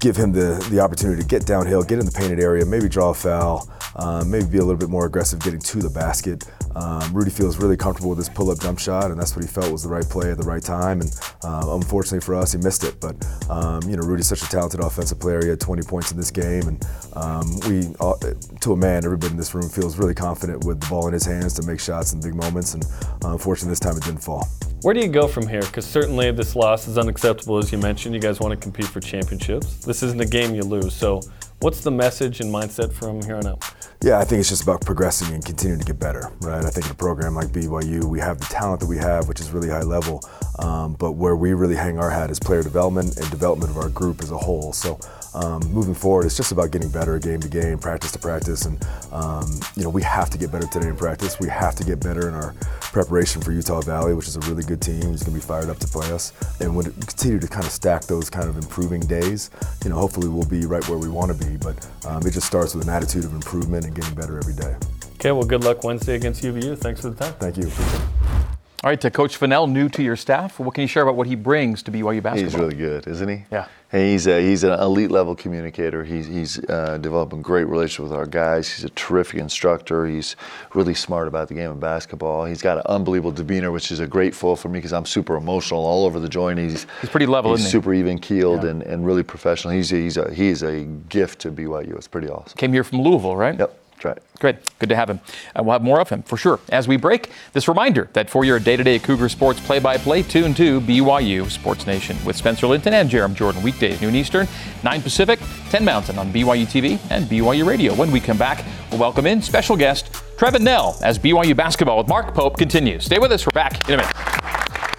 [0.00, 3.10] give him the, the opportunity to get downhill, get in the painted area, maybe draw
[3.10, 6.44] a foul, um, maybe be a little bit more aggressive getting to the basket.
[6.76, 9.72] Um, Rudi feels really comfortable with his pull-up jump shot, and that's what he felt
[9.72, 11.00] was the right play at the right time.
[11.00, 11.10] And
[11.42, 13.00] uh, unfortunately for us, he missed it.
[13.00, 13.16] But
[13.48, 15.42] um, you know, Rudi's such a talented offensive player.
[15.42, 18.14] He had 20 points in this game, and um, we, uh,
[18.60, 21.24] to a man, everybody in this room feels really confident with the ball in his
[21.24, 22.74] hands to make shots in big moments.
[22.74, 22.84] And
[23.24, 24.46] uh, unfortunately, this time it didn't fall.
[24.82, 25.62] Where do you go from here?
[25.62, 28.14] Because certainly this loss is unacceptable, as you mentioned.
[28.14, 29.84] You guys want to compete for championships.
[29.84, 30.94] This isn't a game you lose.
[30.94, 31.20] So,
[31.60, 33.75] what's the message and mindset from here on out?
[34.02, 36.64] Yeah, I think it's just about progressing and continuing to get better, right?
[36.64, 39.40] I think in a program like BYU, we have the talent that we have, which
[39.40, 40.22] is really high level.
[40.58, 43.88] Um, but where we really hang our hat is player development and development of our
[43.88, 44.72] group as a whole.
[44.72, 45.00] So
[45.36, 48.82] um, moving forward, it's just about getting better game to game, practice to practice, and
[49.12, 51.38] um, you know we have to get better today in practice.
[51.38, 54.62] We have to get better in our preparation for Utah Valley, which is a really
[54.62, 56.32] good team who's going to be fired up to play us.
[56.60, 59.50] And when we continue to kind of stack those kind of improving days,
[59.84, 61.58] you know, hopefully we'll be right where we want to be.
[61.58, 64.76] But um, it just starts with an attitude of improvement and getting better every day.
[65.14, 66.76] Okay, well, good luck Wednesday against UVU.
[66.78, 67.34] Thanks for the time.
[67.34, 68.55] Thank you.
[68.84, 71.26] All right, to Coach Fennell, new to your staff, what can you share about what
[71.26, 72.44] he brings to BYU basketball?
[72.44, 73.44] He's really good, isn't he?
[73.50, 73.66] Yeah.
[73.90, 76.04] Hey, he's a, he's an elite level communicator.
[76.04, 78.68] He's he's uh, developing great relationship with our guys.
[78.68, 80.06] He's a terrific instructor.
[80.06, 80.36] He's
[80.74, 82.44] really smart about the game of basketball.
[82.44, 85.36] He's got an unbelievable demeanor, which is a great foil for me because I'm super
[85.36, 86.58] emotional all over the joint.
[86.58, 87.52] He's he's pretty level.
[87.52, 87.72] He's isn't he?
[87.72, 88.00] super he?
[88.00, 88.70] even keeled Yeah.
[88.70, 89.72] and, and really professional.
[89.72, 91.96] He's a, he's a he's a gift to BYU.
[91.96, 92.56] It's pretty awesome.
[92.58, 93.58] Came here from Louisville, right?
[93.58, 94.18] Yep, that's right.
[94.38, 94.56] Great.
[94.78, 95.20] Good to have him.
[95.54, 96.60] And we'll have more of him for sure.
[96.68, 99.96] As we break, this reminder that for your day to day Cougar Sports play by
[99.96, 103.62] play, tune to BYU Sports Nation with Spencer Linton and Jarom Jordan.
[103.62, 104.46] Weekdays, noon Eastern,
[104.84, 107.94] 9 Pacific, 10 Mountain on BYU TV and BYU Radio.
[107.94, 112.08] When we come back, we'll welcome in special guest Trevin Knell as BYU basketball with
[112.08, 113.04] Mark Pope continues.
[113.04, 113.46] Stay with us.
[113.46, 114.95] We're back in a minute.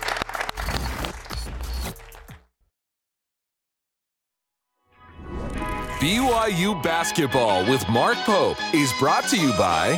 [6.00, 9.98] BYU basketball with Mark Pope is brought to you by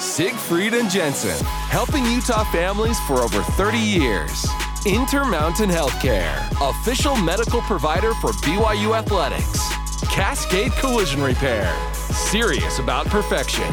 [0.00, 4.44] Siegfried and Jensen, helping Utah families for over 30 years.
[4.84, 9.72] Intermountain Healthcare, official medical provider for BYU athletics.
[10.12, 13.72] Cascade Collision Repair, serious about perfection.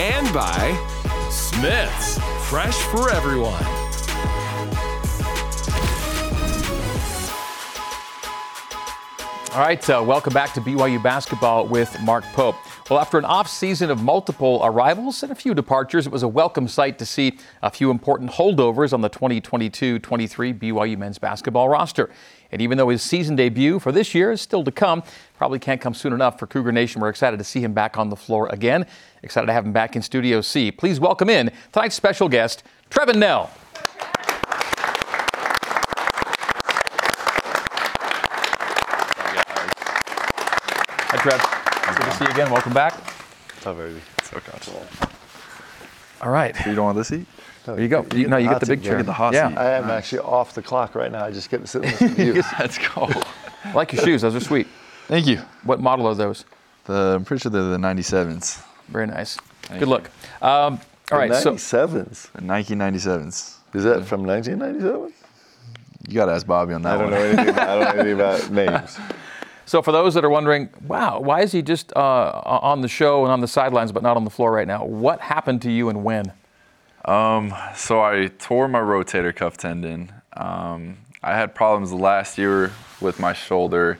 [0.00, 0.76] And by
[1.30, 3.79] Smith's, fresh for everyone.
[9.52, 12.54] All right, uh, welcome back to BYU basketball with Mark Pope.
[12.88, 16.28] Well, after an off season of multiple arrivals and a few departures, it was a
[16.28, 21.68] welcome sight to see a few important holdovers on the 2022 23 BYU men's basketball
[21.68, 22.10] roster.
[22.52, 25.02] And even though his season debut for this year is still to come,
[25.36, 27.00] probably can't come soon enough for Cougar Nation.
[27.00, 28.86] We're excited to see him back on the floor again.
[29.24, 30.70] Excited to have him back in Studio C.
[30.70, 33.50] Please welcome in tonight's special guest, Trevin Knell.
[41.12, 41.96] Hi, Trev.
[41.96, 42.52] Good to see you again.
[42.52, 42.94] Welcome back.
[43.66, 44.00] Oh, baby.
[44.22, 44.86] So comfortable.
[46.20, 46.54] All right.
[46.64, 47.26] You don't want this seat?
[47.66, 48.06] There you go.
[48.14, 48.98] You, no, you get the big chair.
[48.98, 49.48] Get the hot yeah.
[49.48, 49.58] seat.
[49.58, 51.24] I am actually off the clock right now.
[51.24, 52.34] I just get to sit and listen to you.
[52.60, 53.08] Let's go.
[53.64, 54.22] I like your shoes.
[54.22, 54.68] Those are sweet.
[55.08, 55.38] Thank you.
[55.64, 56.44] What model are those?
[56.84, 58.64] The, I'm pretty sure they're the 97s.
[58.86, 59.36] Very nice.
[59.62, 59.90] Thank Good you.
[59.92, 60.10] look.
[60.40, 60.78] Um,
[61.10, 61.34] all right.
[61.34, 62.30] So 97s.
[62.30, 63.56] The Nike 97s.
[63.74, 65.12] Is that from 1997?
[66.06, 67.20] You got to ask Bobby on that I don't one.
[67.20, 67.48] know anything.
[67.48, 68.98] About, I don't know anything about names.
[69.66, 73.24] So, for those that are wondering, wow, why is he just uh, on the show
[73.24, 74.84] and on the sidelines but not on the floor right now?
[74.84, 76.32] What happened to you and when?
[77.74, 80.12] So I tore my rotator cuff tendon.
[80.36, 83.98] Um, I had problems last year with my shoulder,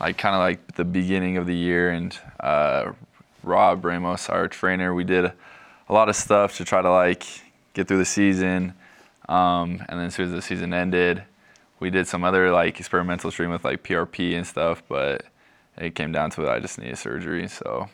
[0.00, 1.90] like kind of like the beginning of the year.
[1.90, 2.92] And uh,
[3.42, 7.26] Rob Ramos, our trainer, we did a lot of stuff to try to like
[7.74, 8.74] get through the season.
[9.28, 11.22] Um, and then as soon as the season ended,
[11.80, 14.82] we did some other like experimental treatment with like PRP and stuff.
[14.88, 15.24] But
[15.76, 17.46] it came down to it, I just needed surgery.
[17.48, 17.88] So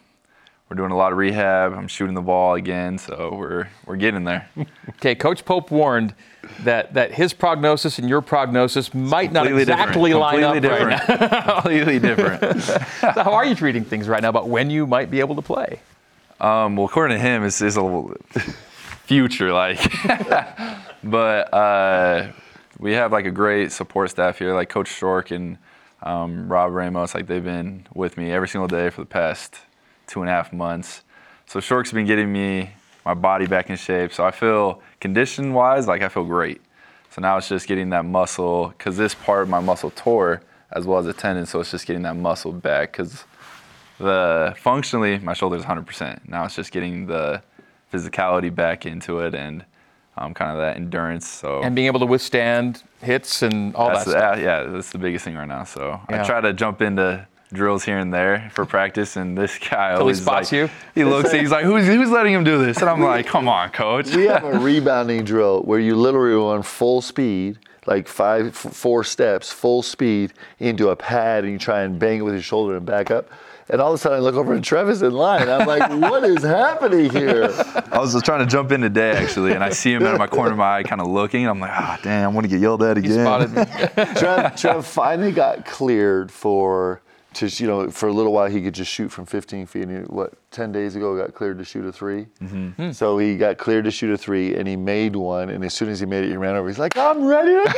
[0.68, 1.74] we're doing a lot of rehab.
[1.74, 4.48] I'm shooting the ball again, so we're we're getting there.
[4.96, 6.14] Okay, Coach Pope warned
[6.60, 9.80] that, that his prognosis and your prognosis might not Completely different.
[9.90, 11.16] exactly line up Completely right now.
[11.16, 11.44] different.
[11.62, 12.62] Completely different.
[13.14, 15.42] So how are you treating things right now about when you might be able to
[15.42, 15.80] play?
[16.40, 18.14] Um, well, according to him, it's, it's a little
[19.04, 19.78] future like,
[21.02, 22.32] but uh,
[22.84, 25.56] we have like a great support staff here, like Coach Shork and
[26.02, 27.14] um, Rob Ramos.
[27.14, 29.56] Like they've been with me every single day for the past
[30.06, 31.02] two and a half months.
[31.46, 32.72] So Shork's been getting me
[33.06, 34.12] my body back in shape.
[34.12, 36.60] So I feel condition-wise, like I feel great.
[37.08, 40.84] So now it's just getting that muscle, because this part of my muscle tore as
[40.84, 41.46] well as the tendon.
[41.46, 43.24] So it's just getting that muscle back, because
[43.96, 46.28] the functionally my shoulder's 100%.
[46.28, 47.42] Now it's just getting the
[47.90, 49.64] physicality back into it and
[50.16, 51.26] um, kind of that endurance.
[51.28, 54.38] So And being able to withstand hits and all that's that stuff.
[54.38, 55.64] yeah, that's the biggest thing right now.
[55.64, 56.22] So Yeah.
[56.22, 60.00] I try to jump into drills here and there for practice, and this guy he
[60.00, 60.70] always spots like, you?
[60.94, 62.78] He looks, he's like, who's who's letting him do this?
[62.78, 64.14] And I'm like, come on, coach.
[64.14, 69.04] We have a rebounding drill where you literally run full speed, like five, f- four
[69.04, 72.76] steps, full speed into a pad, and you try and bang it with your shoulder
[72.76, 73.28] and back up.
[73.70, 75.48] And all of a sudden, I look over and Trevor's in line.
[75.48, 77.44] I'm like, what is happening here?
[77.90, 80.18] I was just trying to jump in today actually, and I see him out of
[80.18, 81.42] my corner of my eye, kind of looking.
[81.42, 83.10] And I'm like, ah, damn, I'm gonna get yelled at again.
[83.10, 83.24] He again.
[83.24, 84.14] spotted me.
[84.20, 87.00] Trev, Trev finally got cleared for,
[87.34, 89.82] to you know, for a little while he could just shoot from 15 feet.
[89.84, 92.92] And he, what, 10 days ago got cleared to shoot a 3 Mm-hmm.
[92.92, 95.48] So he got cleared to shoot a three, and he made one.
[95.48, 96.68] And as soon as he made it, he ran over.
[96.68, 97.74] He's like, I'm ready to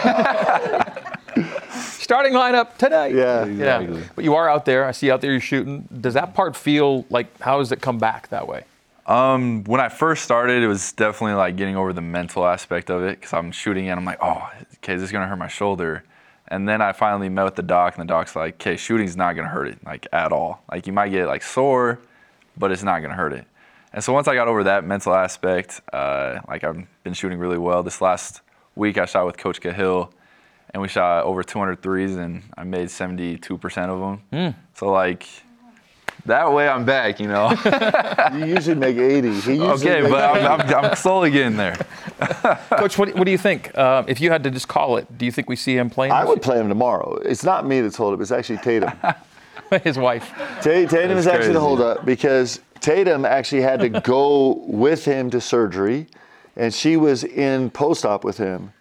[1.37, 1.53] go.
[2.07, 3.13] Starting lineup today.
[3.17, 3.45] Yeah.
[3.47, 4.01] Yeah.
[4.15, 4.85] But you are out there.
[4.85, 5.89] I see you out there you're shooting.
[6.01, 8.63] Does that part feel like, how does it come back that way?
[9.07, 13.03] Um, when I first started, it was definitely like getting over the mental aspect of
[13.03, 16.05] it because I'm shooting and I'm like, oh, okay, is this gonna hurt my shoulder?
[16.47, 19.35] And then I finally met with the doc, and the doc's like, okay, shooting's not
[19.35, 20.63] gonna hurt it like at all.
[20.71, 21.99] Like you might get like sore,
[22.57, 23.47] but it's not gonna hurt it.
[23.93, 27.59] And so once I got over that mental aspect, uh, like I've been shooting really
[27.59, 27.83] well.
[27.83, 28.43] This last
[28.77, 30.13] week, I shot with Coach Cahill,
[30.77, 34.55] and we shot over 200 threes, and I made 72% of them.
[34.75, 35.27] So like.
[36.27, 37.49] That way I'm back, you know.
[38.35, 39.29] You usually make 80.
[39.29, 41.77] He usually Okay, makes but I'm, I'm, I'm slowly getting there.
[42.71, 43.71] Coach, what, what do you think?
[43.79, 46.13] Uh, if you had to just call it, do you think we see him playing?
[46.13, 47.15] I would play him tomorrow.
[47.25, 48.21] It's not me that's told him.
[48.21, 48.91] It's actually Tatum.
[49.85, 50.31] His wife.
[50.37, 51.59] Ta- Tatum That's is actually the crazy.
[51.61, 56.09] holdup because Tatum actually had to go with him to surgery,
[56.57, 58.73] and she was in post-op with him.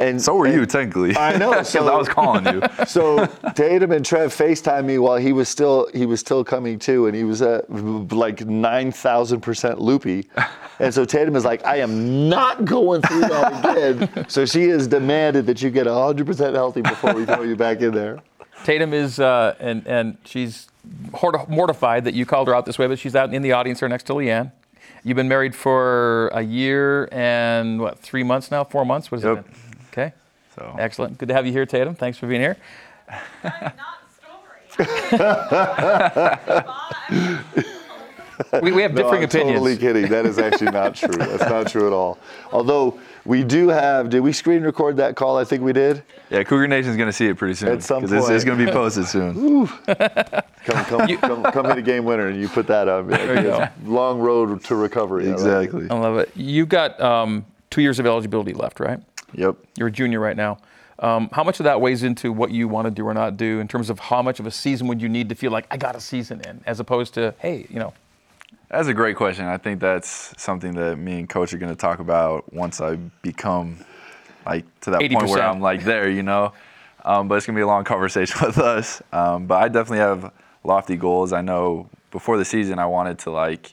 [0.00, 1.14] And So were you, and- technically.
[1.16, 2.62] I know, 'Cause so- I was calling you.
[2.86, 7.06] So Tatum and Trev FaceTime me while he was still he was still coming to,
[7.06, 7.70] and he was at
[8.12, 10.28] like nine thousand percent loopy,
[10.80, 13.64] and so Tatum is like, I am not going through that
[14.08, 14.24] again.
[14.28, 17.80] so she has demanded that you get hundred percent healthy before we throw you back
[17.82, 18.18] in there.
[18.64, 20.68] Tatum is, uh, and, and she's
[21.48, 23.88] mortified that you called her out this way, but she's out in the audience here
[23.88, 24.52] next to Leanne.
[25.04, 28.64] You've been married for a year and what, three months now?
[28.64, 29.10] Four months?
[29.10, 29.38] What has Yep.
[29.38, 29.59] it been?
[29.92, 30.12] Okay.
[30.56, 31.18] So Excellent.
[31.18, 31.94] Good to have you here, Tatum.
[31.94, 32.56] Thanks for being here.
[33.44, 33.74] not
[34.16, 34.90] story.
[38.62, 39.58] We, we have No, differing I'm opinions.
[39.58, 40.08] Totally kidding.
[40.08, 41.14] That is actually not true.
[41.14, 42.18] That's not true at all.
[42.52, 44.08] Although we do have.
[44.08, 45.36] Did we screen record that call?
[45.36, 46.02] I think we did.
[46.30, 47.68] Yeah, Cougar Nation's gonna see it pretty soon.
[47.68, 49.66] At some 'cause it's, it's gonna be posted soon.
[49.66, 53.08] Come, come, come, come hit a game winner, and you put that up.
[53.08, 53.68] There you go.
[53.84, 55.24] Long road to recovery.
[55.28, 55.42] I like it.
[55.42, 55.90] exactly.
[55.90, 56.30] I love it.
[56.34, 59.00] You've got um, two years of eligibility left, right?
[59.34, 59.56] Yep.
[59.76, 60.58] You're a junior right now.
[60.98, 63.58] Um, how much of that weighs into what you want to do or not do
[63.58, 65.78] in terms of how much of a season would you need to feel like I
[65.78, 67.94] got a season in, as opposed to hey, you know,
[68.68, 69.46] That's a great question.
[69.46, 72.96] I think that's something that me and coach are going to talk about once I
[73.22, 73.82] become
[74.44, 76.52] like to that point where I'm like there, you know.
[77.02, 79.00] Um, but it's going to be a long conversation with us.
[79.10, 80.30] Um, but I definitely have
[80.64, 81.32] lofty goals.
[81.32, 83.72] I know before the season I wanted to like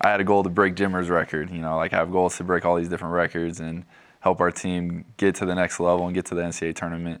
[0.00, 1.50] I had a goal to break Jimmer's record.
[1.50, 3.84] You know, like I have goals to break all these different records and
[4.24, 7.20] help our team get to the next level and get to the NCAA tournament.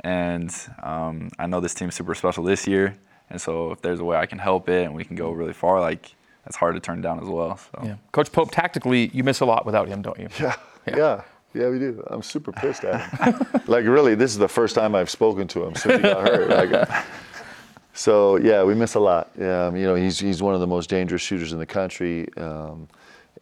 [0.00, 2.98] And um, I know this team's super special this year.
[3.30, 5.54] And so if there's a way I can help it and we can go really
[5.54, 7.56] far, like that's hard to turn down as well.
[7.56, 7.96] So yeah.
[8.12, 10.28] Coach Pope, tactically, you miss a lot without him, don't you?
[10.38, 11.22] Yeah, yeah,
[11.54, 12.04] yeah, we do.
[12.08, 13.62] I'm super pissed at him.
[13.66, 16.70] like, really, this is the first time I've spoken to him since he got hurt.
[16.70, 17.04] Like,
[17.94, 19.30] so yeah, we miss a lot.
[19.40, 22.86] Um, you know, he's he's one of the most dangerous shooters in the country, um,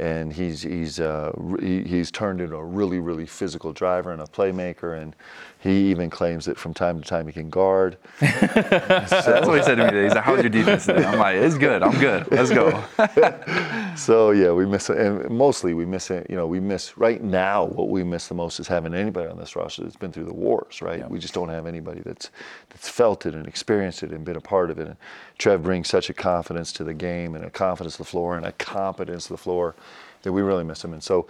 [0.00, 4.26] and he's he's uh, he- he's turned into a really really physical driver and a
[4.26, 5.14] playmaker, and
[5.62, 7.96] he even claims that from time to time he can guard.
[8.18, 10.05] that's what he said to me today.
[10.05, 11.05] He's like, How's your defense today?
[11.05, 11.85] I'm like, It's good.
[11.85, 12.31] I'm good.
[12.33, 12.83] Let's go.
[13.94, 16.27] So yeah, we miss it, and mostly we miss it.
[16.31, 17.66] You know, we miss right now.
[17.66, 20.33] What we miss the most is having anybody on this roster that's been through the
[20.33, 20.81] wars.
[20.81, 21.09] Right?
[21.11, 22.31] We just don't have anybody that's
[22.70, 24.87] that's felt it and experienced it and been a part of it.
[24.87, 24.96] And
[25.38, 28.46] Trev brings such a confidence to the game and a confidence to the floor and
[28.46, 29.75] a competence to the floor
[30.22, 30.92] that we really miss him.
[30.92, 31.26] And so,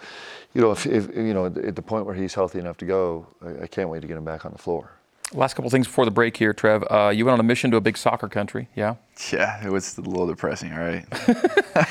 [0.55, 3.26] you know, if, if you know at the point where he's healthy enough to go,
[3.44, 4.90] I, I can't wait to get him back on the floor.
[5.35, 6.85] Last couple things before the break here, Trev.
[6.90, 8.96] Uh, you went on a mission to a big soccer country, yeah?
[9.33, 11.07] Yeah, it was a little depressing, all right?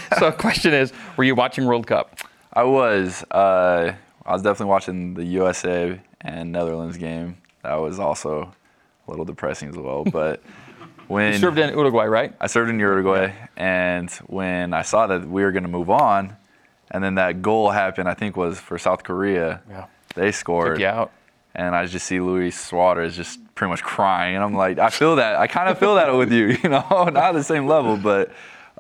[0.20, 2.20] so question is, were you watching World Cup?
[2.54, 3.24] I was.
[3.32, 3.94] Uh,
[4.26, 7.38] I was definitely watching the USA and Netherlands game.
[7.64, 8.54] That was also
[9.08, 10.04] a little depressing as well.
[10.12, 10.44] But
[11.08, 12.34] when You served in Uruguay, right?
[12.40, 16.38] I served in Uruguay, and when I saw that we were going to move on,
[16.92, 19.62] and then that goal happened, I think was for South Korea.
[19.70, 19.86] Yeah.
[20.16, 20.76] They scored.
[20.76, 21.12] Took you out.
[21.56, 25.16] and I just see Luis Suarez just pretty much crying, and I'm like, I feel
[25.18, 25.36] that.
[25.38, 28.32] I kind of feel that with you, you know, not at the same level, but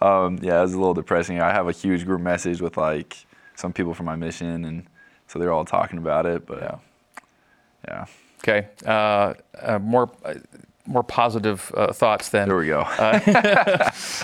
[0.01, 1.41] um, yeah, it was a little depressing.
[1.41, 3.15] I have a huge group message with like
[3.55, 4.85] some people from my mission, and
[5.27, 6.77] so they're all talking about it, but Yeah.
[7.87, 8.05] yeah,
[8.43, 8.67] Okay.
[8.85, 10.33] Uh, uh, more, uh,
[10.91, 12.47] more positive uh, thoughts then.
[12.47, 12.85] there we go.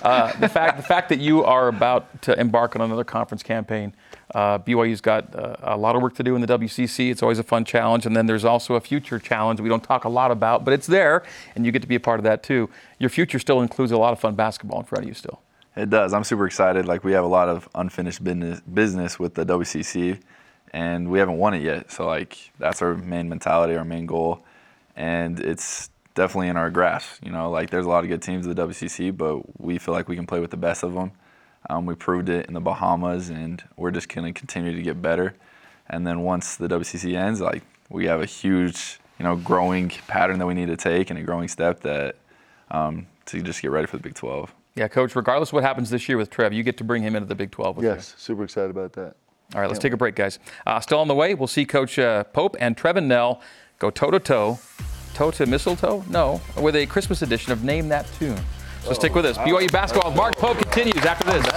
[0.03, 3.93] Uh, the fact the fact that you are about to embark on another conference campaign,
[4.35, 7.09] uh, BYU's got uh, a lot of work to do in the WCC.
[7.11, 10.03] It's always a fun challenge, and then there's also a future challenge we don't talk
[10.05, 11.23] a lot about, but it's there,
[11.55, 12.69] and you get to be a part of that too.
[12.99, 15.41] Your future still includes a lot of fun basketball in front of you still.
[15.75, 16.13] It does.
[16.13, 16.85] I'm super excited.
[16.85, 20.19] Like we have a lot of unfinished business business with the WCC,
[20.71, 21.91] and we haven't won it yet.
[21.91, 24.43] So like that's our main mentality, our main goal,
[24.95, 27.23] and it's definitely in our grasp.
[27.23, 29.93] You know, like there's a lot of good teams in the WCC, but we feel
[29.93, 31.11] like we can play with the best of them.
[31.69, 35.35] Um, we proved it in the Bahamas, and we're just gonna continue to get better.
[35.89, 40.39] And then once the WCC ends, like we have a huge, you know, growing pattern
[40.39, 42.15] that we need to take and a growing step that
[42.71, 44.53] um, to just get ready for the Big 12.
[44.75, 45.15] Yeah, coach.
[45.15, 47.35] Regardless of what happens this year with Trev, you get to bring him into the
[47.35, 47.91] Big 12 with you.
[47.91, 49.15] Yes, super excited about that.
[49.55, 50.39] All right, let's take a break, guys.
[50.65, 53.41] Uh, still on the way, we'll see Coach uh, Pope and Trevin Knell
[53.79, 54.59] go toe to toe,
[55.17, 56.03] toe to mistletoe?
[56.09, 58.37] No, with a Christmas edition of Name That Tune.
[58.83, 59.35] So stick with us.
[59.39, 60.11] BYU basketball.
[60.11, 61.47] with Mark Pope continues after this.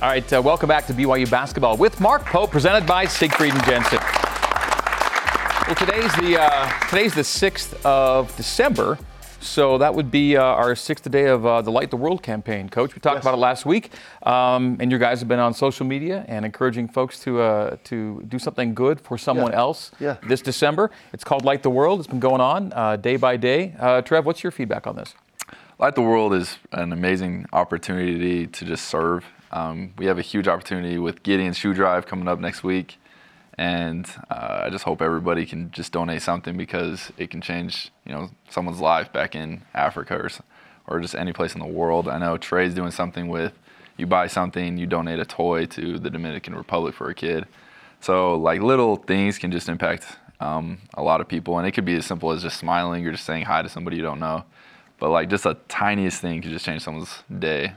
[0.00, 3.64] All right, uh, welcome back to BYU basketball with Mark Pope, presented by Siegfried and
[3.64, 3.98] Jensen.
[5.66, 8.96] Well, today's the uh, today's the sixth of December,
[9.40, 12.68] so that would be uh, our sixth day of uh, the Light the World campaign.
[12.68, 13.24] Coach, we talked Yes.
[13.24, 13.90] about it last week,
[14.24, 18.22] um, and you guys have been on social media and encouraging folks to uh, to
[18.28, 19.58] do something good for someone Yeah.
[19.58, 19.90] else.
[20.00, 20.16] Yeah.
[20.26, 22.00] This December, it's called Light the World.
[22.00, 23.74] It's been going on uh, day by day.
[23.78, 25.14] Uh, Trev, what's your feedback on this?
[25.78, 29.24] Light the World is an amazing opportunity to just serve.
[29.52, 32.98] Um, we have a huge opportunity with Gideon's Shoe Drive coming up next week.
[33.58, 38.12] And uh, I just hope everybody can just donate something because it can change, you
[38.12, 40.30] know, someone's life back in Africa or,
[40.86, 42.08] or just any place in the world.
[42.08, 43.52] I know Trey's doing something with
[43.98, 47.46] you buy something, you donate a toy to the Dominican Republic for a kid.
[48.00, 50.06] So like little things can just impact
[50.40, 53.10] um, a lot of people, and it could be as simple as just smiling or
[53.10, 54.44] just saying hi to somebody you don't know.
[55.00, 57.74] But like just the tiniest thing could just change someone's day.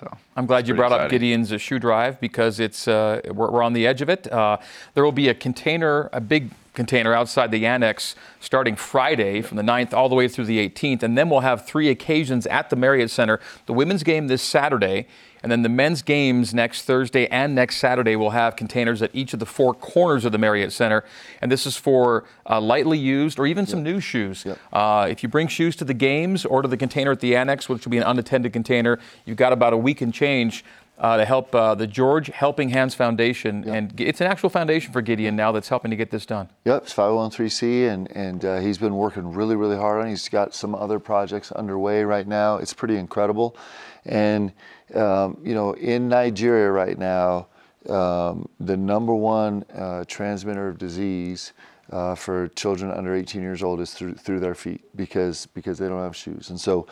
[0.00, 1.10] So I'm glad you brought up.
[1.10, 4.32] Gideon's shoe drive because it's uh, we're, we're on the edge of it.
[4.32, 4.56] Uh,
[4.94, 9.62] there will be a container, a big container outside the annex starting Friday from the
[9.62, 11.02] 9th all the way through the 18th.
[11.02, 13.40] And then we'll have three occasions at the Marriott Center.
[13.66, 15.06] The women's game this Saturday,
[15.42, 19.32] and then the men's games next Thursday and next Saturday will have containers at each
[19.32, 21.04] of the four corners of the Marriott Center.
[21.40, 24.46] And this is for uh, lightly used or even some new shoes.
[24.72, 27.68] Uh, if you bring shoes to the games or to the container at the annex,
[27.68, 30.64] which will be an unattended container, you've got about a week and change.
[30.98, 35.00] Uh, to help uh, the George Helping Hands Foundation, and it's an actual foundation for
[35.00, 36.50] Gideon now that's helping to get this done.
[36.66, 40.08] Yep, it's 501c, and and uh, he's been working really, really hard on.
[40.08, 40.10] it.
[40.10, 42.56] He's got some other projects underway right now.
[42.56, 43.56] It's pretty incredible,
[44.04, 44.52] and
[44.94, 47.48] um, you know, in Nigeria right now,
[47.88, 51.52] um, the number one uh, transmitter of disease
[51.90, 55.88] uh, for children under 18 years old is through through their feet because because they
[55.88, 56.50] don't have shoes.
[56.50, 56.86] And so,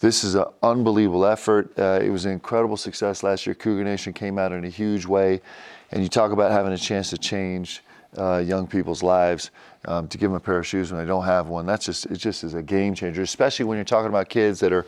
[0.00, 1.78] this is an unbelievable effort.
[1.78, 3.54] Uh, it was an incredible success last year.
[3.54, 5.40] Cougar Nation came out in a huge way,
[5.92, 7.82] and you talk about having a chance to change
[8.18, 9.50] uh, young people's lives.
[9.86, 12.06] Um, to give them a pair of shoes when they don't have one, that's just
[12.06, 12.18] it.
[12.18, 14.84] Just is a game changer, especially when you're talking about kids that are,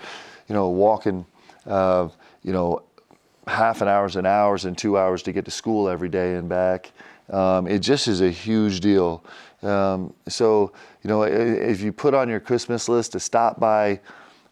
[0.48, 1.24] you know, walking,
[1.66, 2.08] uh,
[2.42, 2.82] you know,
[3.46, 6.48] half an hours and hours and two hours to get to school every day and
[6.48, 6.92] back.
[7.30, 9.24] Um, it just is a huge deal.
[9.62, 10.72] Um, so,
[11.02, 14.00] you know, if you put on your Christmas list to stop by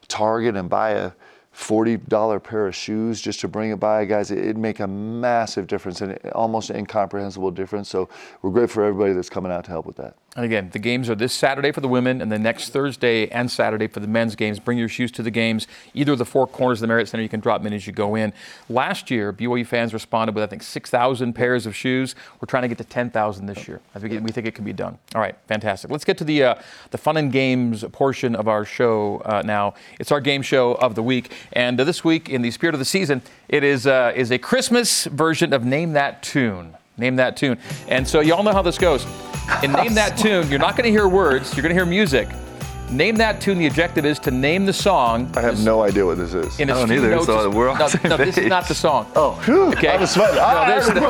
[0.09, 1.13] Target and buy a
[1.55, 5.67] $40 pair of shoes just to bring it by, guys, it- it'd make a massive
[5.67, 7.89] difference and almost incomprehensible difference.
[7.89, 8.09] So
[8.43, 10.15] we're grateful for everybody that's coming out to help with that.
[10.37, 13.51] And again, the games are this Saturday for the women and the next Thursday and
[13.51, 14.61] Saturday for the men's games.
[14.61, 15.67] Bring your shoes to the games.
[15.93, 17.93] Either the four corners of the Marriott Center, you can drop them in as you
[17.93, 18.33] go in.
[18.69, 22.15] Last year, BYU fans responded with, I think, 6,000 pairs of shoes.
[22.41, 23.81] We're trying to get to 10,000 this year.
[23.93, 24.99] I think, we think it can be done.
[25.17, 25.91] All right, fantastic.
[25.91, 26.55] Let's get to the, uh,
[26.93, 29.75] the fun and games portion of our show uh, now.
[29.99, 31.33] It's our game show of the week.
[31.55, 34.39] And uh, this week, in the spirit of the season, it is, uh, is a
[34.39, 36.77] Christmas version of Name That Tune.
[36.97, 37.57] Name that tune.
[37.89, 39.07] And so you all know how this goes.
[39.63, 42.29] In Name That Tune, you're not going to hear words, you're going to hear music.
[42.91, 43.59] Name that tune.
[43.59, 45.31] The objective is to name the song.
[45.37, 46.59] I have no idea what this is.
[46.59, 47.27] In a I don't few either, notes.
[47.27, 49.07] so we're on no, the same no, this is not the song.
[49.15, 49.87] Oh, phew, Okay.
[49.87, 50.35] I was sweating.
[50.35, 51.01] No, I there's had the-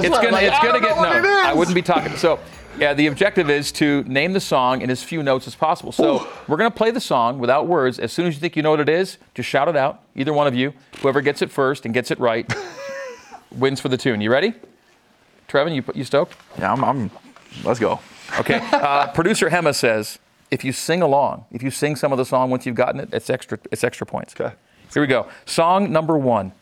[0.00, 1.42] it it's gonna, Like, it's I gonna get no.
[1.44, 2.16] I wouldn't be talking.
[2.16, 2.38] So,
[2.78, 5.92] yeah, the objective is to name the song in as few notes as possible.
[5.92, 7.98] So we're gonna play the song without words.
[7.98, 10.00] As soon as you think you know what it is, just shout it out.
[10.14, 10.72] Either one of you,
[11.02, 12.50] whoever gets it first and gets it right,
[13.52, 14.22] wins for the tune.
[14.22, 14.54] You ready?
[15.48, 16.34] Trevin, you you stoked?
[16.58, 16.82] Yeah, I'm.
[16.82, 17.10] I'm
[17.64, 18.00] let's go.
[18.40, 18.60] Okay.
[18.72, 20.18] Uh, producer Hema says
[20.50, 23.08] if you sing along, if you sing some of the song once you've gotten it,
[23.12, 23.58] it's extra.
[23.72, 24.34] It's extra points.
[24.38, 24.54] Okay.
[24.92, 25.26] Here we go.
[25.44, 26.52] Song number one.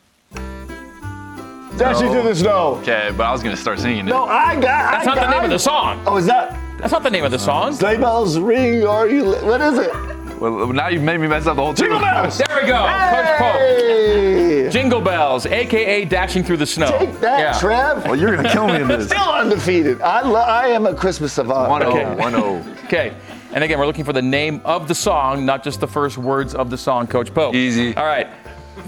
[1.77, 2.77] Dashing through the snow.
[2.81, 4.09] Okay, but I was gonna start singing it.
[4.09, 4.63] No, I got.
[4.63, 6.01] That's not the name of the song.
[6.07, 7.73] Oh, is that That's not the name of the song.
[7.73, 8.85] sleigh bells ring?
[8.87, 9.35] Are you?
[9.43, 10.24] What is it?
[10.51, 11.87] Well, now you've made me mess up the whole tune.
[11.89, 12.37] Jingle bells.
[12.37, 12.77] There we go.
[12.85, 14.71] Coach Pope.
[14.71, 16.87] Jingle bells, aka dashing through the snow.
[16.99, 17.59] Take that, Yeah.
[17.59, 18.03] Trev.
[18.05, 19.07] Well, you're gonna kill me in this.
[19.07, 20.01] Still undefeated.
[20.01, 21.69] I, lo- I am a Christmas savant.
[21.69, 22.15] 1 Okay.
[22.15, 22.63] 1 0.
[22.85, 23.13] Okay.
[23.53, 26.53] And again, we're looking for the name of the song, not just the first words
[26.55, 27.55] of the song, Coach Pope.
[27.55, 27.95] Easy.
[27.95, 28.27] All right.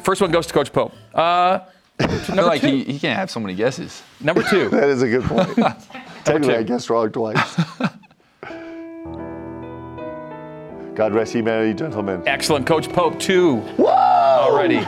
[0.03, 0.93] First one goes to Coach Pope.
[1.15, 1.59] Uh,
[1.99, 2.67] I feel number like two.
[2.67, 4.03] he, he can't have so many guesses.
[4.19, 4.69] Number two.
[4.77, 5.47] That is a good point.
[6.25, 6.63] Technically, I two.
[6.65, 7.39] guessed wrong twice.
[10.97, 12.23] God rest ye merry gentlemen.
[12.25, 13.19] Excellent, Coach Pope.
[13.19, 13.85] Two Whoa!
[13.87, 14.81] already.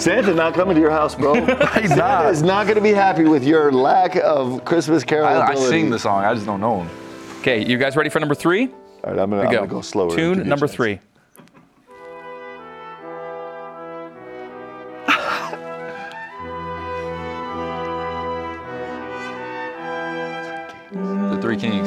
[0.00, 1.34] Santa not coming to your house, bro.
[1.44, 2.26] He's Santa not.
[2.32, 5.68] is not going to be happy with your lack of Christmas carol I, I ability.
[5.68, 6.24] sing the song.
[6.24, 6.90] I just don't know him.
[7.40, 8.68] Okay, you guys ready for number three?
[9.04, 10.08] All right, I'm going Here we to go slower.
[10.08, 10.74] to give you Tune number chance.
[10.76, 11.00] three.
[20.92, 21.86] The Three Kings.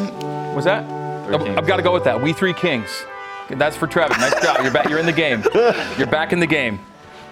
[0.56, 0.86] Was that?
[1.26, 2.22] Three I've, I've got to go with that.
[2.22, 3.04] We Three Kings.
[3.52, 4.14] Okay, That's for Trevor.
[4.18, 4.60] Nice job.
[4.62, 4.88] You're back.
[4.90, 5.44] You're in the game.
[5.98, 6.80] You're back in the game.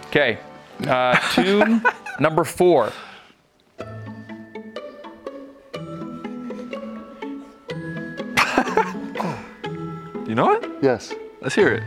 [0.08, 0.38] Okay.
[0.86, 1.82] Uh, tune
[2.20, 2.92] number four.
[10.28, 10.64] You know it?
[10.84, 11.12] Yes.
[11.42, 11.84] Let's hear it.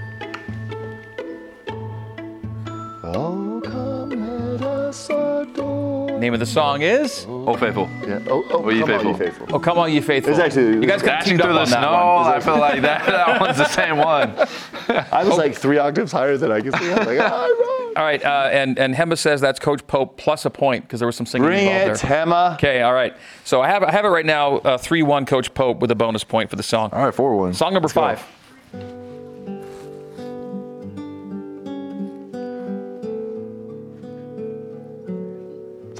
[3.05, 5.82] Oh, come let us adore.
[6.22, 7.90] Name of the song is Oh, faithful.
[8.06, 8.20] Yeah.
[8.28, 9.10] Oh, oh, Oh, ye come on, faithful.
[9.12, 9.46] ye faithful.
[9.50, 10.30] Oh Come On You Faithful.
[10.32, 12.14] It's actually- you guys got Dashing teamed up through the on that snow.
[12.14, 12.26] one.
[12.36, 14.32] I feel like that, that one's the same one.
[15.10, 16.92] I was like three octaves higher than I could see.
[16.92, 20.44] I was like, oh, All right, uh, and and Hema says that's Coach Pope plus
[20.46, 22.24] a point because there was some singing Bring involved it, there.
[22.24, 22.54] Hema.
[22.54, 23.14] Okay, all right.
[23.44, 25.94] So I have I have it right now, uh, three one Coach Pope with a
[25.94, 26.88] bonus point for the song.
[26.92, 27.52] All right, 4 1.
[27.52, 28.24] Song number five.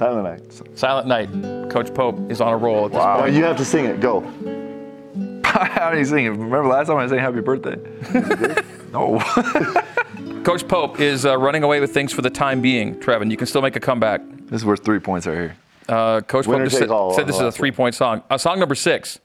[0.03, 0.77] Silent night.
[0.77, 1.69] Silent Night.
[1.71, 4.01] Coach Pope is on a roll at this Oh, you have to sing it.
[4.01, 4.19] Go.
[5.45, 6.29] How do you sing it?
[6.29, 7.77] Remember last time I sang happy birthday?
[8.91, 9.19] no.
[10.43, 12.99] Coach Pope is uh, running away with things for the time being.
[12.99, 14.19] Trevin, you can still make a comeback.
[14.47, 15.55] this is worth three points right here.
[15.87, 18.23] Uh, Coach Winner Pope just said, said this is a three-point song.
[18.29, 19.21] Uh, song number six.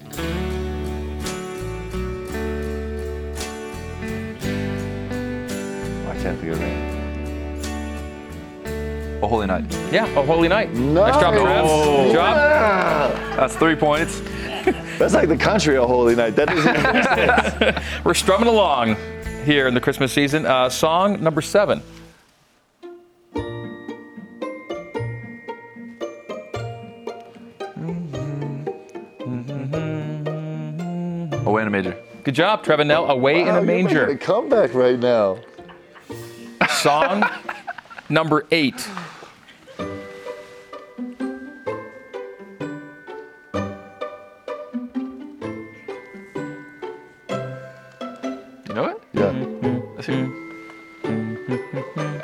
[0.00, 0.12] I
[6.22, 6.79] can't think of it.
[9.22, 9.64] A holy night.
[9.92, 10.72] Yeah, a holy night.
[10.72, 11.64] Nice job, Trev.
[11.66, 13.12] Good job.
[13.36, 14.20] That's three points.
[14.98, 16.36] That's like the country A Holy Night.
[16.36, 17.82] That doesn't even.
[18.04, 18.96] We're strumming along
[19.44, 20.46] here in the Christmas season.
[20.46, 21.82] Uh, song number seven.
[31.46, 31.96] Away in a major.
[32.22, 33.10] Good job, Trevin Knell.
[33.10, 34.06] Away in Wow, a you're making manger.
[34.06, 35.38] a comeback right now.
[36.68, 37.24] Song
[38.08, 38.86] number eight.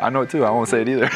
[0.07, 0.45] I know it too.
[0.45, 1.07] I won't say it either.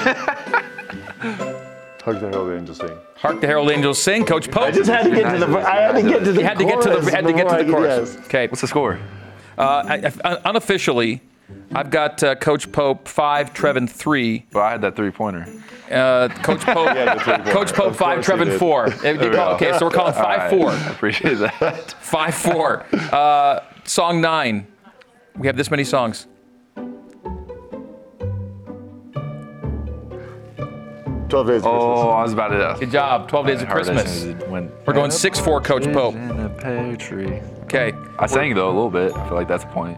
[2.03, 2.99] Hark the Herald Angels sing.
[3.14, 4.24] Hark the Herald Angels Sing.
[4.24, 4.64] Coach Pope.
[4.64, 5.59] I just had to get to the.
[5.59, 6.41] I had to get to the.
[6.41, 8.16] you had to get to the had to get to the before chorus.
[8.24, 8.49] Okay.
[8.49, 8.99] What's the score?
[9.57, 11.20] Uh, I, I, unofficially,
[11.72, 14.45] I've got uh, Coach Pope five, Trevin three.
[14.53, 15.47] Well, I had that three pointer.
[15.88, 17.53] Uh, Coach Pope, Yeah, the three-pointer.
[17.53, 18.59] Coach Pope Of five, Trevin did.
[18.59, 18.86] four.
[18.93, 20.70] Okay, so we're calling five four.
[20.70, 21.93] I appreciate that.
[22.01, 22.86] Five four.
[22.93, 24.66] Uh, song nine.
[25.36, 26.26] We have this many songs.
[31.31, 31.62] Twelve days.
[31.62, 32.76] of Oh, I was about to.
[32.81, 33.28] Good job.
[33.28, 34.24] Twelve days of Christmas.
[34.87, 36.14] We're going six four, Coach Pope.
[36.14, 37.41] In a pear tree.
[37.64, 37.93] Okay.
[38.18, 39.12] I sang though a little bit.
[39.14, 39.97] I feel like that's a point.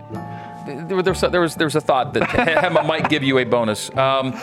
[0.66, 3.90] There, was- there was there was a thought that Hema might give you a bonus.
[3.96, 4.38] Um,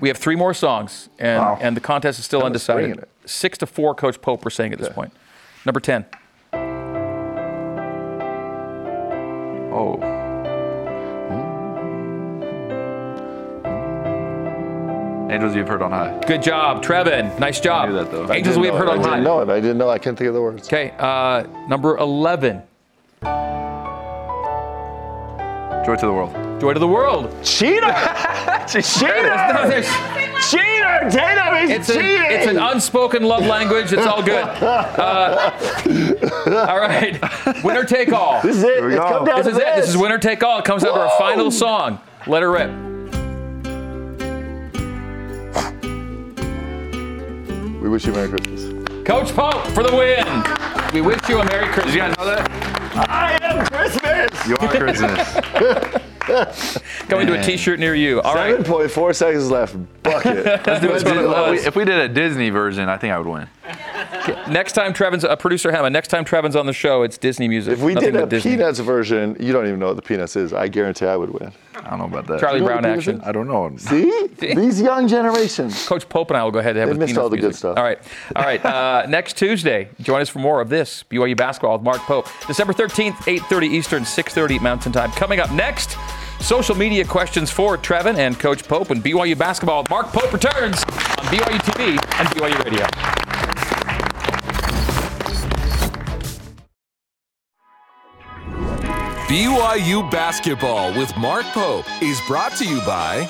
[0.00, 1.58] we have three more songs, and Wow.
[1.60, 2.98] and the contest is still Kinda undecided.
[2.98, 3.08] it.
[3.26, 4.44] Six to four, Coach Pope.
[4.44, 5.12] We're saying at this point.
[5.64, 6.04] Number ten.
[9.76, 9.98] Oh.
[15.34, 16.18] Angels you've heard on high.
[16.26, 17.36] Good job, Trevin.
[17.40, 17.86] Nice job.
[17.86, 18.24] I knew that, though.
[18.26, 18.92] I Angels didn't we have know heard it.
[18.92, 19.10] on I high.
[19.16, 19.48] didn't know it.
[19.50, 19.90] I didn't know.
[19.90, 20.66] I can't think of the words.
[20.68, 22.62] Okay, uh, number 11,
[25.84, 26.32] Joy to the world.
[26.60, 27.30] Joy to the World.
[27.44, 27.80] Cheater!
[28.68, 29.36] Cheater!
[29.52, 31.10] No, there's- Cheater!
[31.10, 32.22] Tatum is it's, a, cheating!
[32.30, 33.92] it's an unspoken love language.
[33.92, 34.44] It's all good.
[34.44, 35.50] Uh,
[36.68, 37.18] all right,
[37.64, 38.40] winner take all.
[38.40, 38.82] this is it.
[38.82, 39.08] we It's go.
[39.08, 39.76] come down This to is it.
[39.76, 40.58] This is winner take all.
[40.60, 41.98] It comes down to our final song.
[42.26, 42.93] Let her rip.
[47.84, 48.64] We wish you a Merry Christmas.
[49.06, 50.24] Coach Pope for the win.
[50.94, 51.92] We wish you a Merry Christmas.
[51.92, 52.50] Did you guys know that?
[53.10, 54.48] I am Christmas!
[54.48, 55.34] You are Christmas.
[57.08, 58.22] Coming to a T-shirt near you.
[58.22, 58.56] All right.
[58.56, 59.76] 7.4 seconds left.
[60.02, 60.46] Bucket.
[60.66, 61.66] Let's do Let's it.
[61.66, 63.48] If we did a Disney version, I think I would win.
[64.48, 65.90] Next time Trevin's uh, producer Hema.
[65.90, 67.74] Next time Trevin's on the show, it's Disney music.
[67.74, 68.52] If we Nothing did a but Disney.
[68.52, 70.52] Peanuts version, you don't even know what the Peanuts is.
[70.52, 71.52] I guarantee I would win.
[71.74, 72.40] I don't know about that.
[72.40, 73.20] Charlie You know Brown action.
[73.24, 73.76] I don't know.
[73.76, 74.28] See?
[74.38, 75.86] These young generations.
[75.86, 77.54] Coach Pope and I will go ahead and have They the missed all the good
[77.54, 77.76] stuff.
[77.76, 77.98] All right,
[78.34, 78.64] all right.
[78.64, 82.26] Uh, next Tuesday, join us for more of this BYU basketball with Mark Pope.
[82.46, 85.10] December 13th, 8:30 Eastern, 6:30 Mountain Time.
[85.12, 85.96] Coming up next,
[86.40, 89.84] social media questions for Trevin and Coach Pope and BYU basketball.
[89.90, 93.23] Mark Pope returns on BYU TV and BYU Radio.
[99.34, 103.26] BYU Basketball with Mark Pope is brought to you by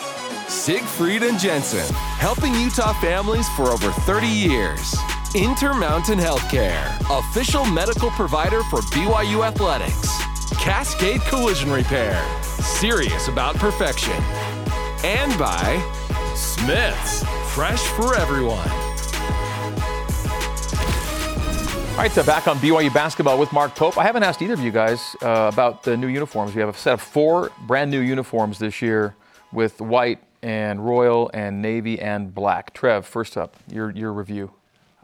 [0.48, 4.94] Siegfried and Jensen, helping Utah families for over 30 years.
[5.34, 10.11] Intermountain Healthcare, official medical provider for BYU Athletics.
[10.62, 14.22] Cascade Collision Repair, serious about perfection.
[15.05, 15.82] And by
[16.34, 17.24] Smith's,
[17.55, 18.84] fresh for everyone.
[21.95, 23.97] All right, so back on BYU basketball with Mark Pope.
[23.97, 26.53] I haven't asked either of you guys uh, about the new uniforms.
[26.53, 29.14] We have a set of four brand new uniforms this year
[29.53, 32.74] with white and royal and navy and black.
[32.74, 34.51] Trev, first up, your your review.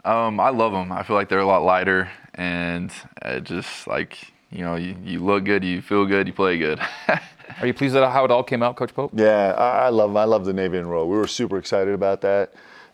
[0.03, 0.91] Um, I love them.
[0.91, 4.17] I feel like they're a lot lighter and uh, just like
[4.51, 6.79] you know, you, you look good, you feel good, you play good.
[7.61, 9.11] Are you pleased with how it all came out, Coach Pope?
[9.15, 10.17] Yeah, I, I love 'em.
[10.17, 11.07] I love the Navy and Royal.
[11.07, 12.51] We were super excited about that.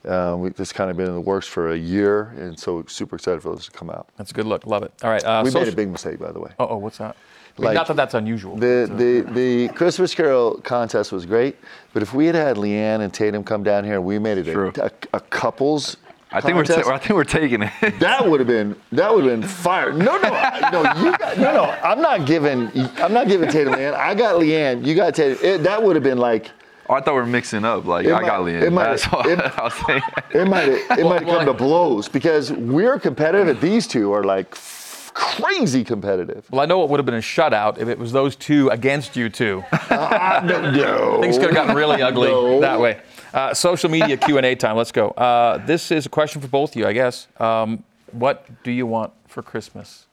[0.08, 3.16] Um, we, this kind of been in the works for a year, and so super
[3.18, 4.08] excited for this to come out.
[4.18, 4.66] That's a good look.
[4.66, 4.94] Love it.
[5.04, 5.24] All right.
[5.24, 6.52] Uh, We made a big mistake, by the way.
[6.60, 7.16] Uh oh, what's that?
[7.60, 8.56] I mean, not that that's unusual.
[8.56, 11.58] The, the, the Christmas Carol contest was great,
[11.92, 14.48] but if we had had Leanne and Tatum come down here and we made it
[14.48, 15.98] a, a, a couples
[16.32, 17.72] I think we're ta- I think we're taking it.
[18.00, 19.92] that would have been that would have been fire.
[19.94, 21.64] No, no, I- no, you got, no, no.
[21.84, 22.70] I'm not giving
[23.02, 23.94] I'm not giving Tatum Leanne.
[23.96, 24.86] I got Leanne.
[24.86, 25.40] You got Tatum.
[25.44, 26.52] It, that would have been like
[26.90, 27.86] oh, I thought we were mixing up.
[27.86, 28.74] Like It I might- got it Leanne.
[28.74, 30.02] might- That's what it- I was saying.
[30.32, 33.48] it might it might have come to blows because we're competitive.
[33.48, 36.46] and These two are like f- crazy competitive.
[36.52, 39.16] well, I know it would have been a shutout if it was those two against
[39.16, 39.64] you two.
[39.72, 41.22] Ah, no, no.
[41.22, 42.60] Things could have gotten really ugly No.
[42.62, 43.00] that way.
[43.34, 44.76] Uh, social media Q and A time.
[44.78, 45.10] Let's go.
[45.10, 47.28] Uh, this is a question for both of you, I guess.
[47.40, 50.06] Um, what do you want for Christmas?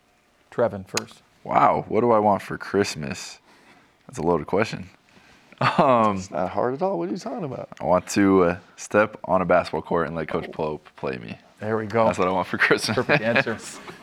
[0.50, 1.22] Trevin first.
[1.44, 3.38] Wow, what do I want for Christmas?
[4.06, 4.88] That's a loaded question.
[5.60, 6.98] It's not hard at all.
[6.98, 7.68] What are you talking about?
[7.80, 11.38] I want to uh, step on a basketball court and let Coach Pope play me.
[11.60, 12.04] There we go.
[12.04, 12.94] That's what I want for Christmas.
[12.94, 13.58] Perfect answer.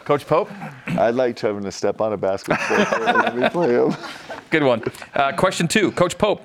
[0.05, 0.49] Coach Pope,
[0.87, 3.93] I'd like to Trevor to step on a basketball court and let me play him.
[4.49, 4.81] good one.
[5.13, 6.41] Uh, question two, Coach Pope,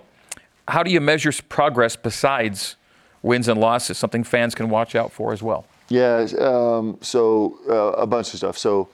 [0.68, 2.76] how do you measure progress besides
[3.22, 3.96] wins and losses?
[3.96, 5.64] Something fans can watch out for as well.
[5.88, 8.58] Yeah, um, so uh, a bunch of stuff.
[8.58, 8.88] So,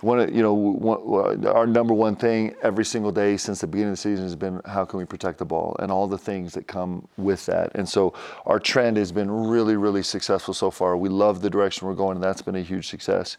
[0.00, 3.96] one, you know, one, our number one thing every single day since the beginning of
[3.96, 6.66] the season has been how can we protect the ball and all the things that
[6.66, 7.72] come with that.
[7.74, 8.14] And so,
[8.46, 10.96] our trend has been really, really successful so far.
[10.96, 13.36] We love the direction we're going, and that's been a huge success.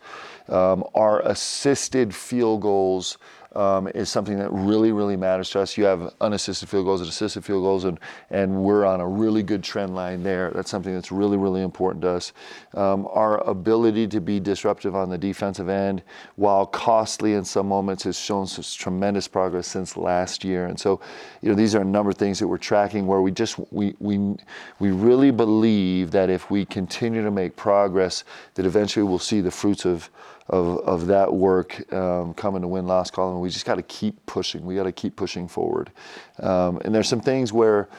[0.48, 3.18] Um, our assisted field goals
[3.54, 5.78] um, is something that really, really matters to us.
[5.78, 9.42] You have unassisted field goals and assisted field goals, and, and we're on a really
[9.42, 10.52] good trend line there.
[10.52, 12.34] That's something that's really, really important to us.
[12.76, 16.04] Um, our ability to be disruptive on the defensive end,
[16.36, 20.68] while costly in some moments, has shown tremendous progress since last year.
[20.68, 21.02] And so,
[21.42, 23.96] you know, these are a number of things that we're tracking where we just we
[24.00, 24.36] we
[24.80, 28.24] we really believe that if we continue to make progress,
[28.54, 30.10] that eventually we'll see the fruits of
[30.50, 33.40] of, of that work um, coming to win loss column.
[33.40, 34.66] We just got to keep pushing.
[34.66, 35.92] We got to keep pushing forward.
[36.40, 37.90] Um, and there's some things where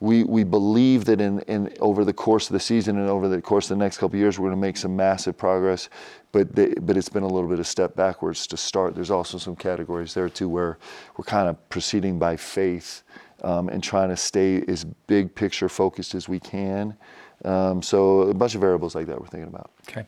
[0.00, 3.40] we, we believe that in, in over the course of the season and over the
[3.40, 5.90] course of the next couple years, we're going to make some massive progress.
[6.32, 8.94] But the, but it's been a little bit of a step backwards to start.
[8.94, 10.78] There's also some categories there too where
[11.16, 13.02] we're kind of proceeding by faith
[13.44, 16.96] um, and trying to stay as big picture focused as we can.
[17.44, 19.70] Um, so a bunch of variables like that we're thinking about.
[19.88, 20.06] Okay.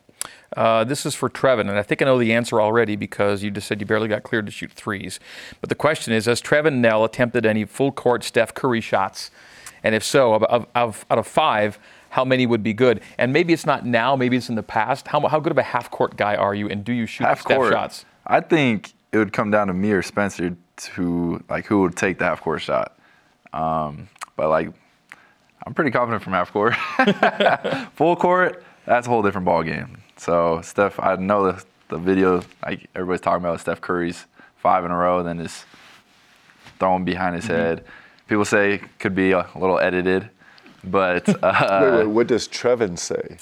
[0.56, 3.50] Uh, this is for Trevin, and I think I know the answer already because you
[3.50, 5.18] just said you barely got cleared to shoot threes.
[5.60, 9.30] But the question is Has Trevin Knell attempted any full court Steph Curry shots?
[9.82, 11.78] And if so, of, of, of, out of five,
[12.10, 13.00] how many would be good?
[13.18, 15.08] And maybe it's not now, maybe it's in the past.
[15.08, 17.40] How, how good of a half court guy are you, and do you shoot half
[17.40, 18.04] Steph court shots?
[18.26, 22.18] I think it would come down to me or Spencer to like who would take
[22.18, 22.96] the half court shot.
[23.52, 24.72] Um, but like,
[25.66, 26.74] I'm pretty confident from half court.
[27.94, 30.02] Full court, that's a whole different ball game.
[30.16, 34.90] So Steph, I know the, the video like everybody's talking about Steph Curry's five in
[34.90, 35.64] a row, and then just
[36.78, 37.84] throwing behind his head.
[38.28, 40.30] People say could be a little edited,
[40.84, 43.36] but uh, wait, wait, what does Trevin say?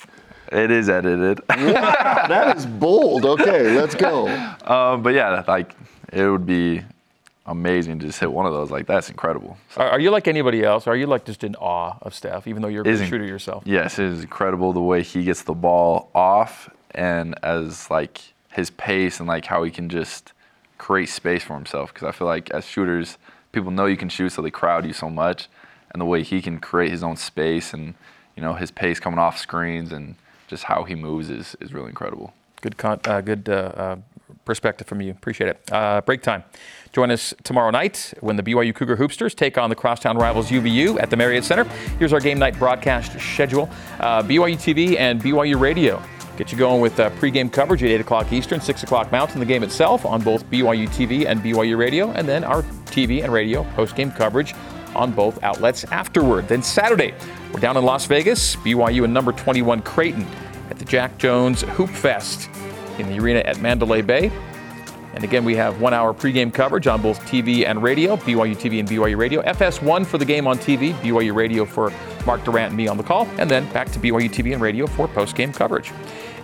[0.53, 1.41] it is edited.
[1.49, 3.25] that is bold.
[3.25, 4.29] Okay, let's go.
[4.65, 5.75] Um, but yeah, like
[6.13, 6.83] it would be
[7.47, 8.71] amazing to just hit one of those.
[8.71, 9.57] Like that's incredible.
[9.71, 10.87] So, Are, are you like anybody else?
[10.87, 13.63] Are you like just in awe of Steph, even though you're a shooter yourself?
[13.67, 18.21] yes, it is incredible the way he gets the ball off and as like
[18.53, 20.33] his pace and like how he can just
[20.79, 21.93] create space for himself.
[21.93, 23.19] Because I feel like as shooters,
[23.53, 25.49] people know you can shoot, so they crowd you so much,
[25.93, 27.95] and the way he can create his own space and
[28.37, 30.15] you know his pace coming off screens and
[30.47, 32.33] just how he moves is is really incredible.
[32.63, 33.97] Good, con- uh, good uh, uh,
[34.51, 35.13] perspective from you.
[35.13, 35.73] Appreciate it.
[35.73, 36.43] Uh, break time.
[36.93, 41.01] Join us tomorrow night when the BYU Cougar Hoopsters take on the crosstown rivals UVU
[41.01, 41.63] at the Marriott Center.
[42.01, 43.71] Here's our game night broadcast schedule.
[44.01, 46.03] Uh, BYU TV and BYU Radio
[46.37, 49.39] get you going with uh, pregame coverage at 8 o'clock Eastern, 6 o'clock Mountain.
[49.39, 53.33] The game itself on both BYU TV and BYU Radio, and then our TV and
[53.33, 54.53] radio postgame coverage
[54.97, 56.49] on both outlets afterward.
[56.49, 57.15] Then Saturday,
[57.53, 60.27] we're down in Las Vegas, BYU and number 21 Creighton
[60.71, 62.51] at the Jack Jones Hoop Fest
[63.01, 64.31] in the arena at Mandalay Bay.
[65.15, 68.79] And again, we have one hour pregame coverage on both TV and radio, BYU TV
[68.79, 69.43] and BYU Radio.
[69.43, 71.93] FS1 for the game on TV, BYU Radio for
[72.25, 74.87] Mark Durrant and me on the call, and then back to BYU TV and radio
[74.87, 75.93] for postgame coverage.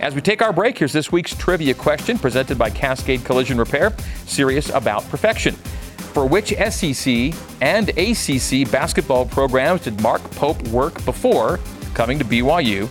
[0.01, 3.95] As we take our break, here's this week's trivia question presented by Cascade Collision Repair,
[4.27, 5.55] serious about perfection.
[5.55, 11.61] For which SEC and ACC basketball programs did Mark Pope work before
[11.95, 12.89] coming to BYU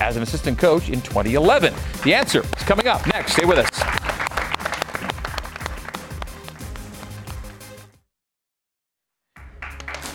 [0.00, 1.74] as an assistant coach in 2011?
[2.04, 3.32] The answer is coming up next.
[3.32, 4.08] Stay with us.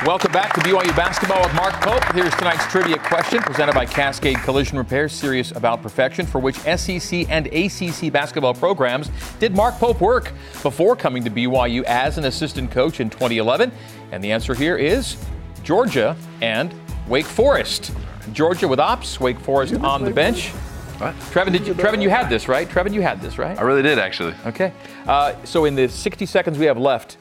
[0.06, 2.04] Welcome back to BYU Basketball with Mark Pope.
[2.14, 6.26] Here's tonight's trivia question presented by Cascade Collision Repair, serious about perfection.
[6.26, 9.10] For which SEC and ACC basketball programs
[9.40, 13.72] did Mark Pope work before coming to BYU as an assistant coach in 2011?
[14.12, 15.16] And the answer here is
[15.64, 16.76] Georgia and
[17.08, 17.94] Wake Forest.
[18.32, 20.50] Georgia with ops, Wake Forest on the bench.
[21.00, 21.16] What?
[21.32, 22.70] Trevin, did you, Trevin, you had this, right?
[22.70, 23.58] Trevin, you had this, right?
[23.58, 24.34] I really did actually.
[24.46, 24.72] Okay.
[25.08, 27.18] Uh, so in the 60 seconds we have left,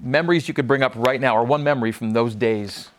[0.00, 2.90] memories you could bring up right now, or one memory from those days.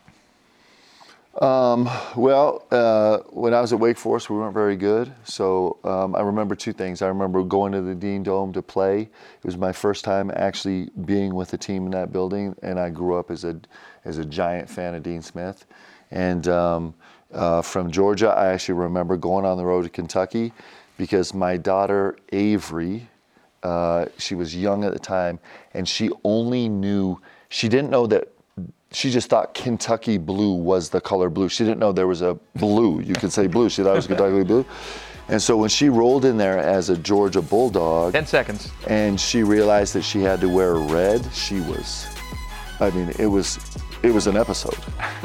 [2.16, 5.12] Well, uh, when I was at Wake Forest, we weren't very good.
[5.24, 7.02] So um, I remember two things.
[7.02, 9.02] I remember going to the Dean Dome to play.
[9.02, 12.90] It was my first time actually being with a team in that building, and I
[12.90, 13.60] grew up as a
[14.04, 15.66] as a giant fan of Dean Smith.
[16.10, 16.94] And um,
[17.32, 20.52] uh, from Georgia, I actually remember going on the road to Kentucky
[20.98, 23.08] because my daughter Avery
[23.62, 25.40] Uh, she was young at the time,
[25.74, 28.28] and she only knew, she didn't know that,
[28.92, 31.48] she just thought Kentucky blue was the color blue.
[31.48, 33.00] She didn't know there was a blue.
[33.00, 33.68] You could say blue.
[33.68, 34.64] She thought it was Kentucky blue.
[35.28, 38.70] And so when she rolled in there as a Georgia Bulldog, 10 seconds.
[38.86, 42.06] and she realized that she had to wear red, she was,
[42.78, 43.58] I mean, it was,
[44.04, 44.78] it was an episode.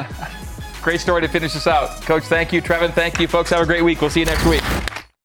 [0.82, 2.02] Great story to finish us out.
[2.02, 2.62] Coach, thank you.
[2.62, 3.28] Trevin, thank you.
[3.28, 4.02] Folks, have a great week.
[4.02, 4.64] We'll see you next week.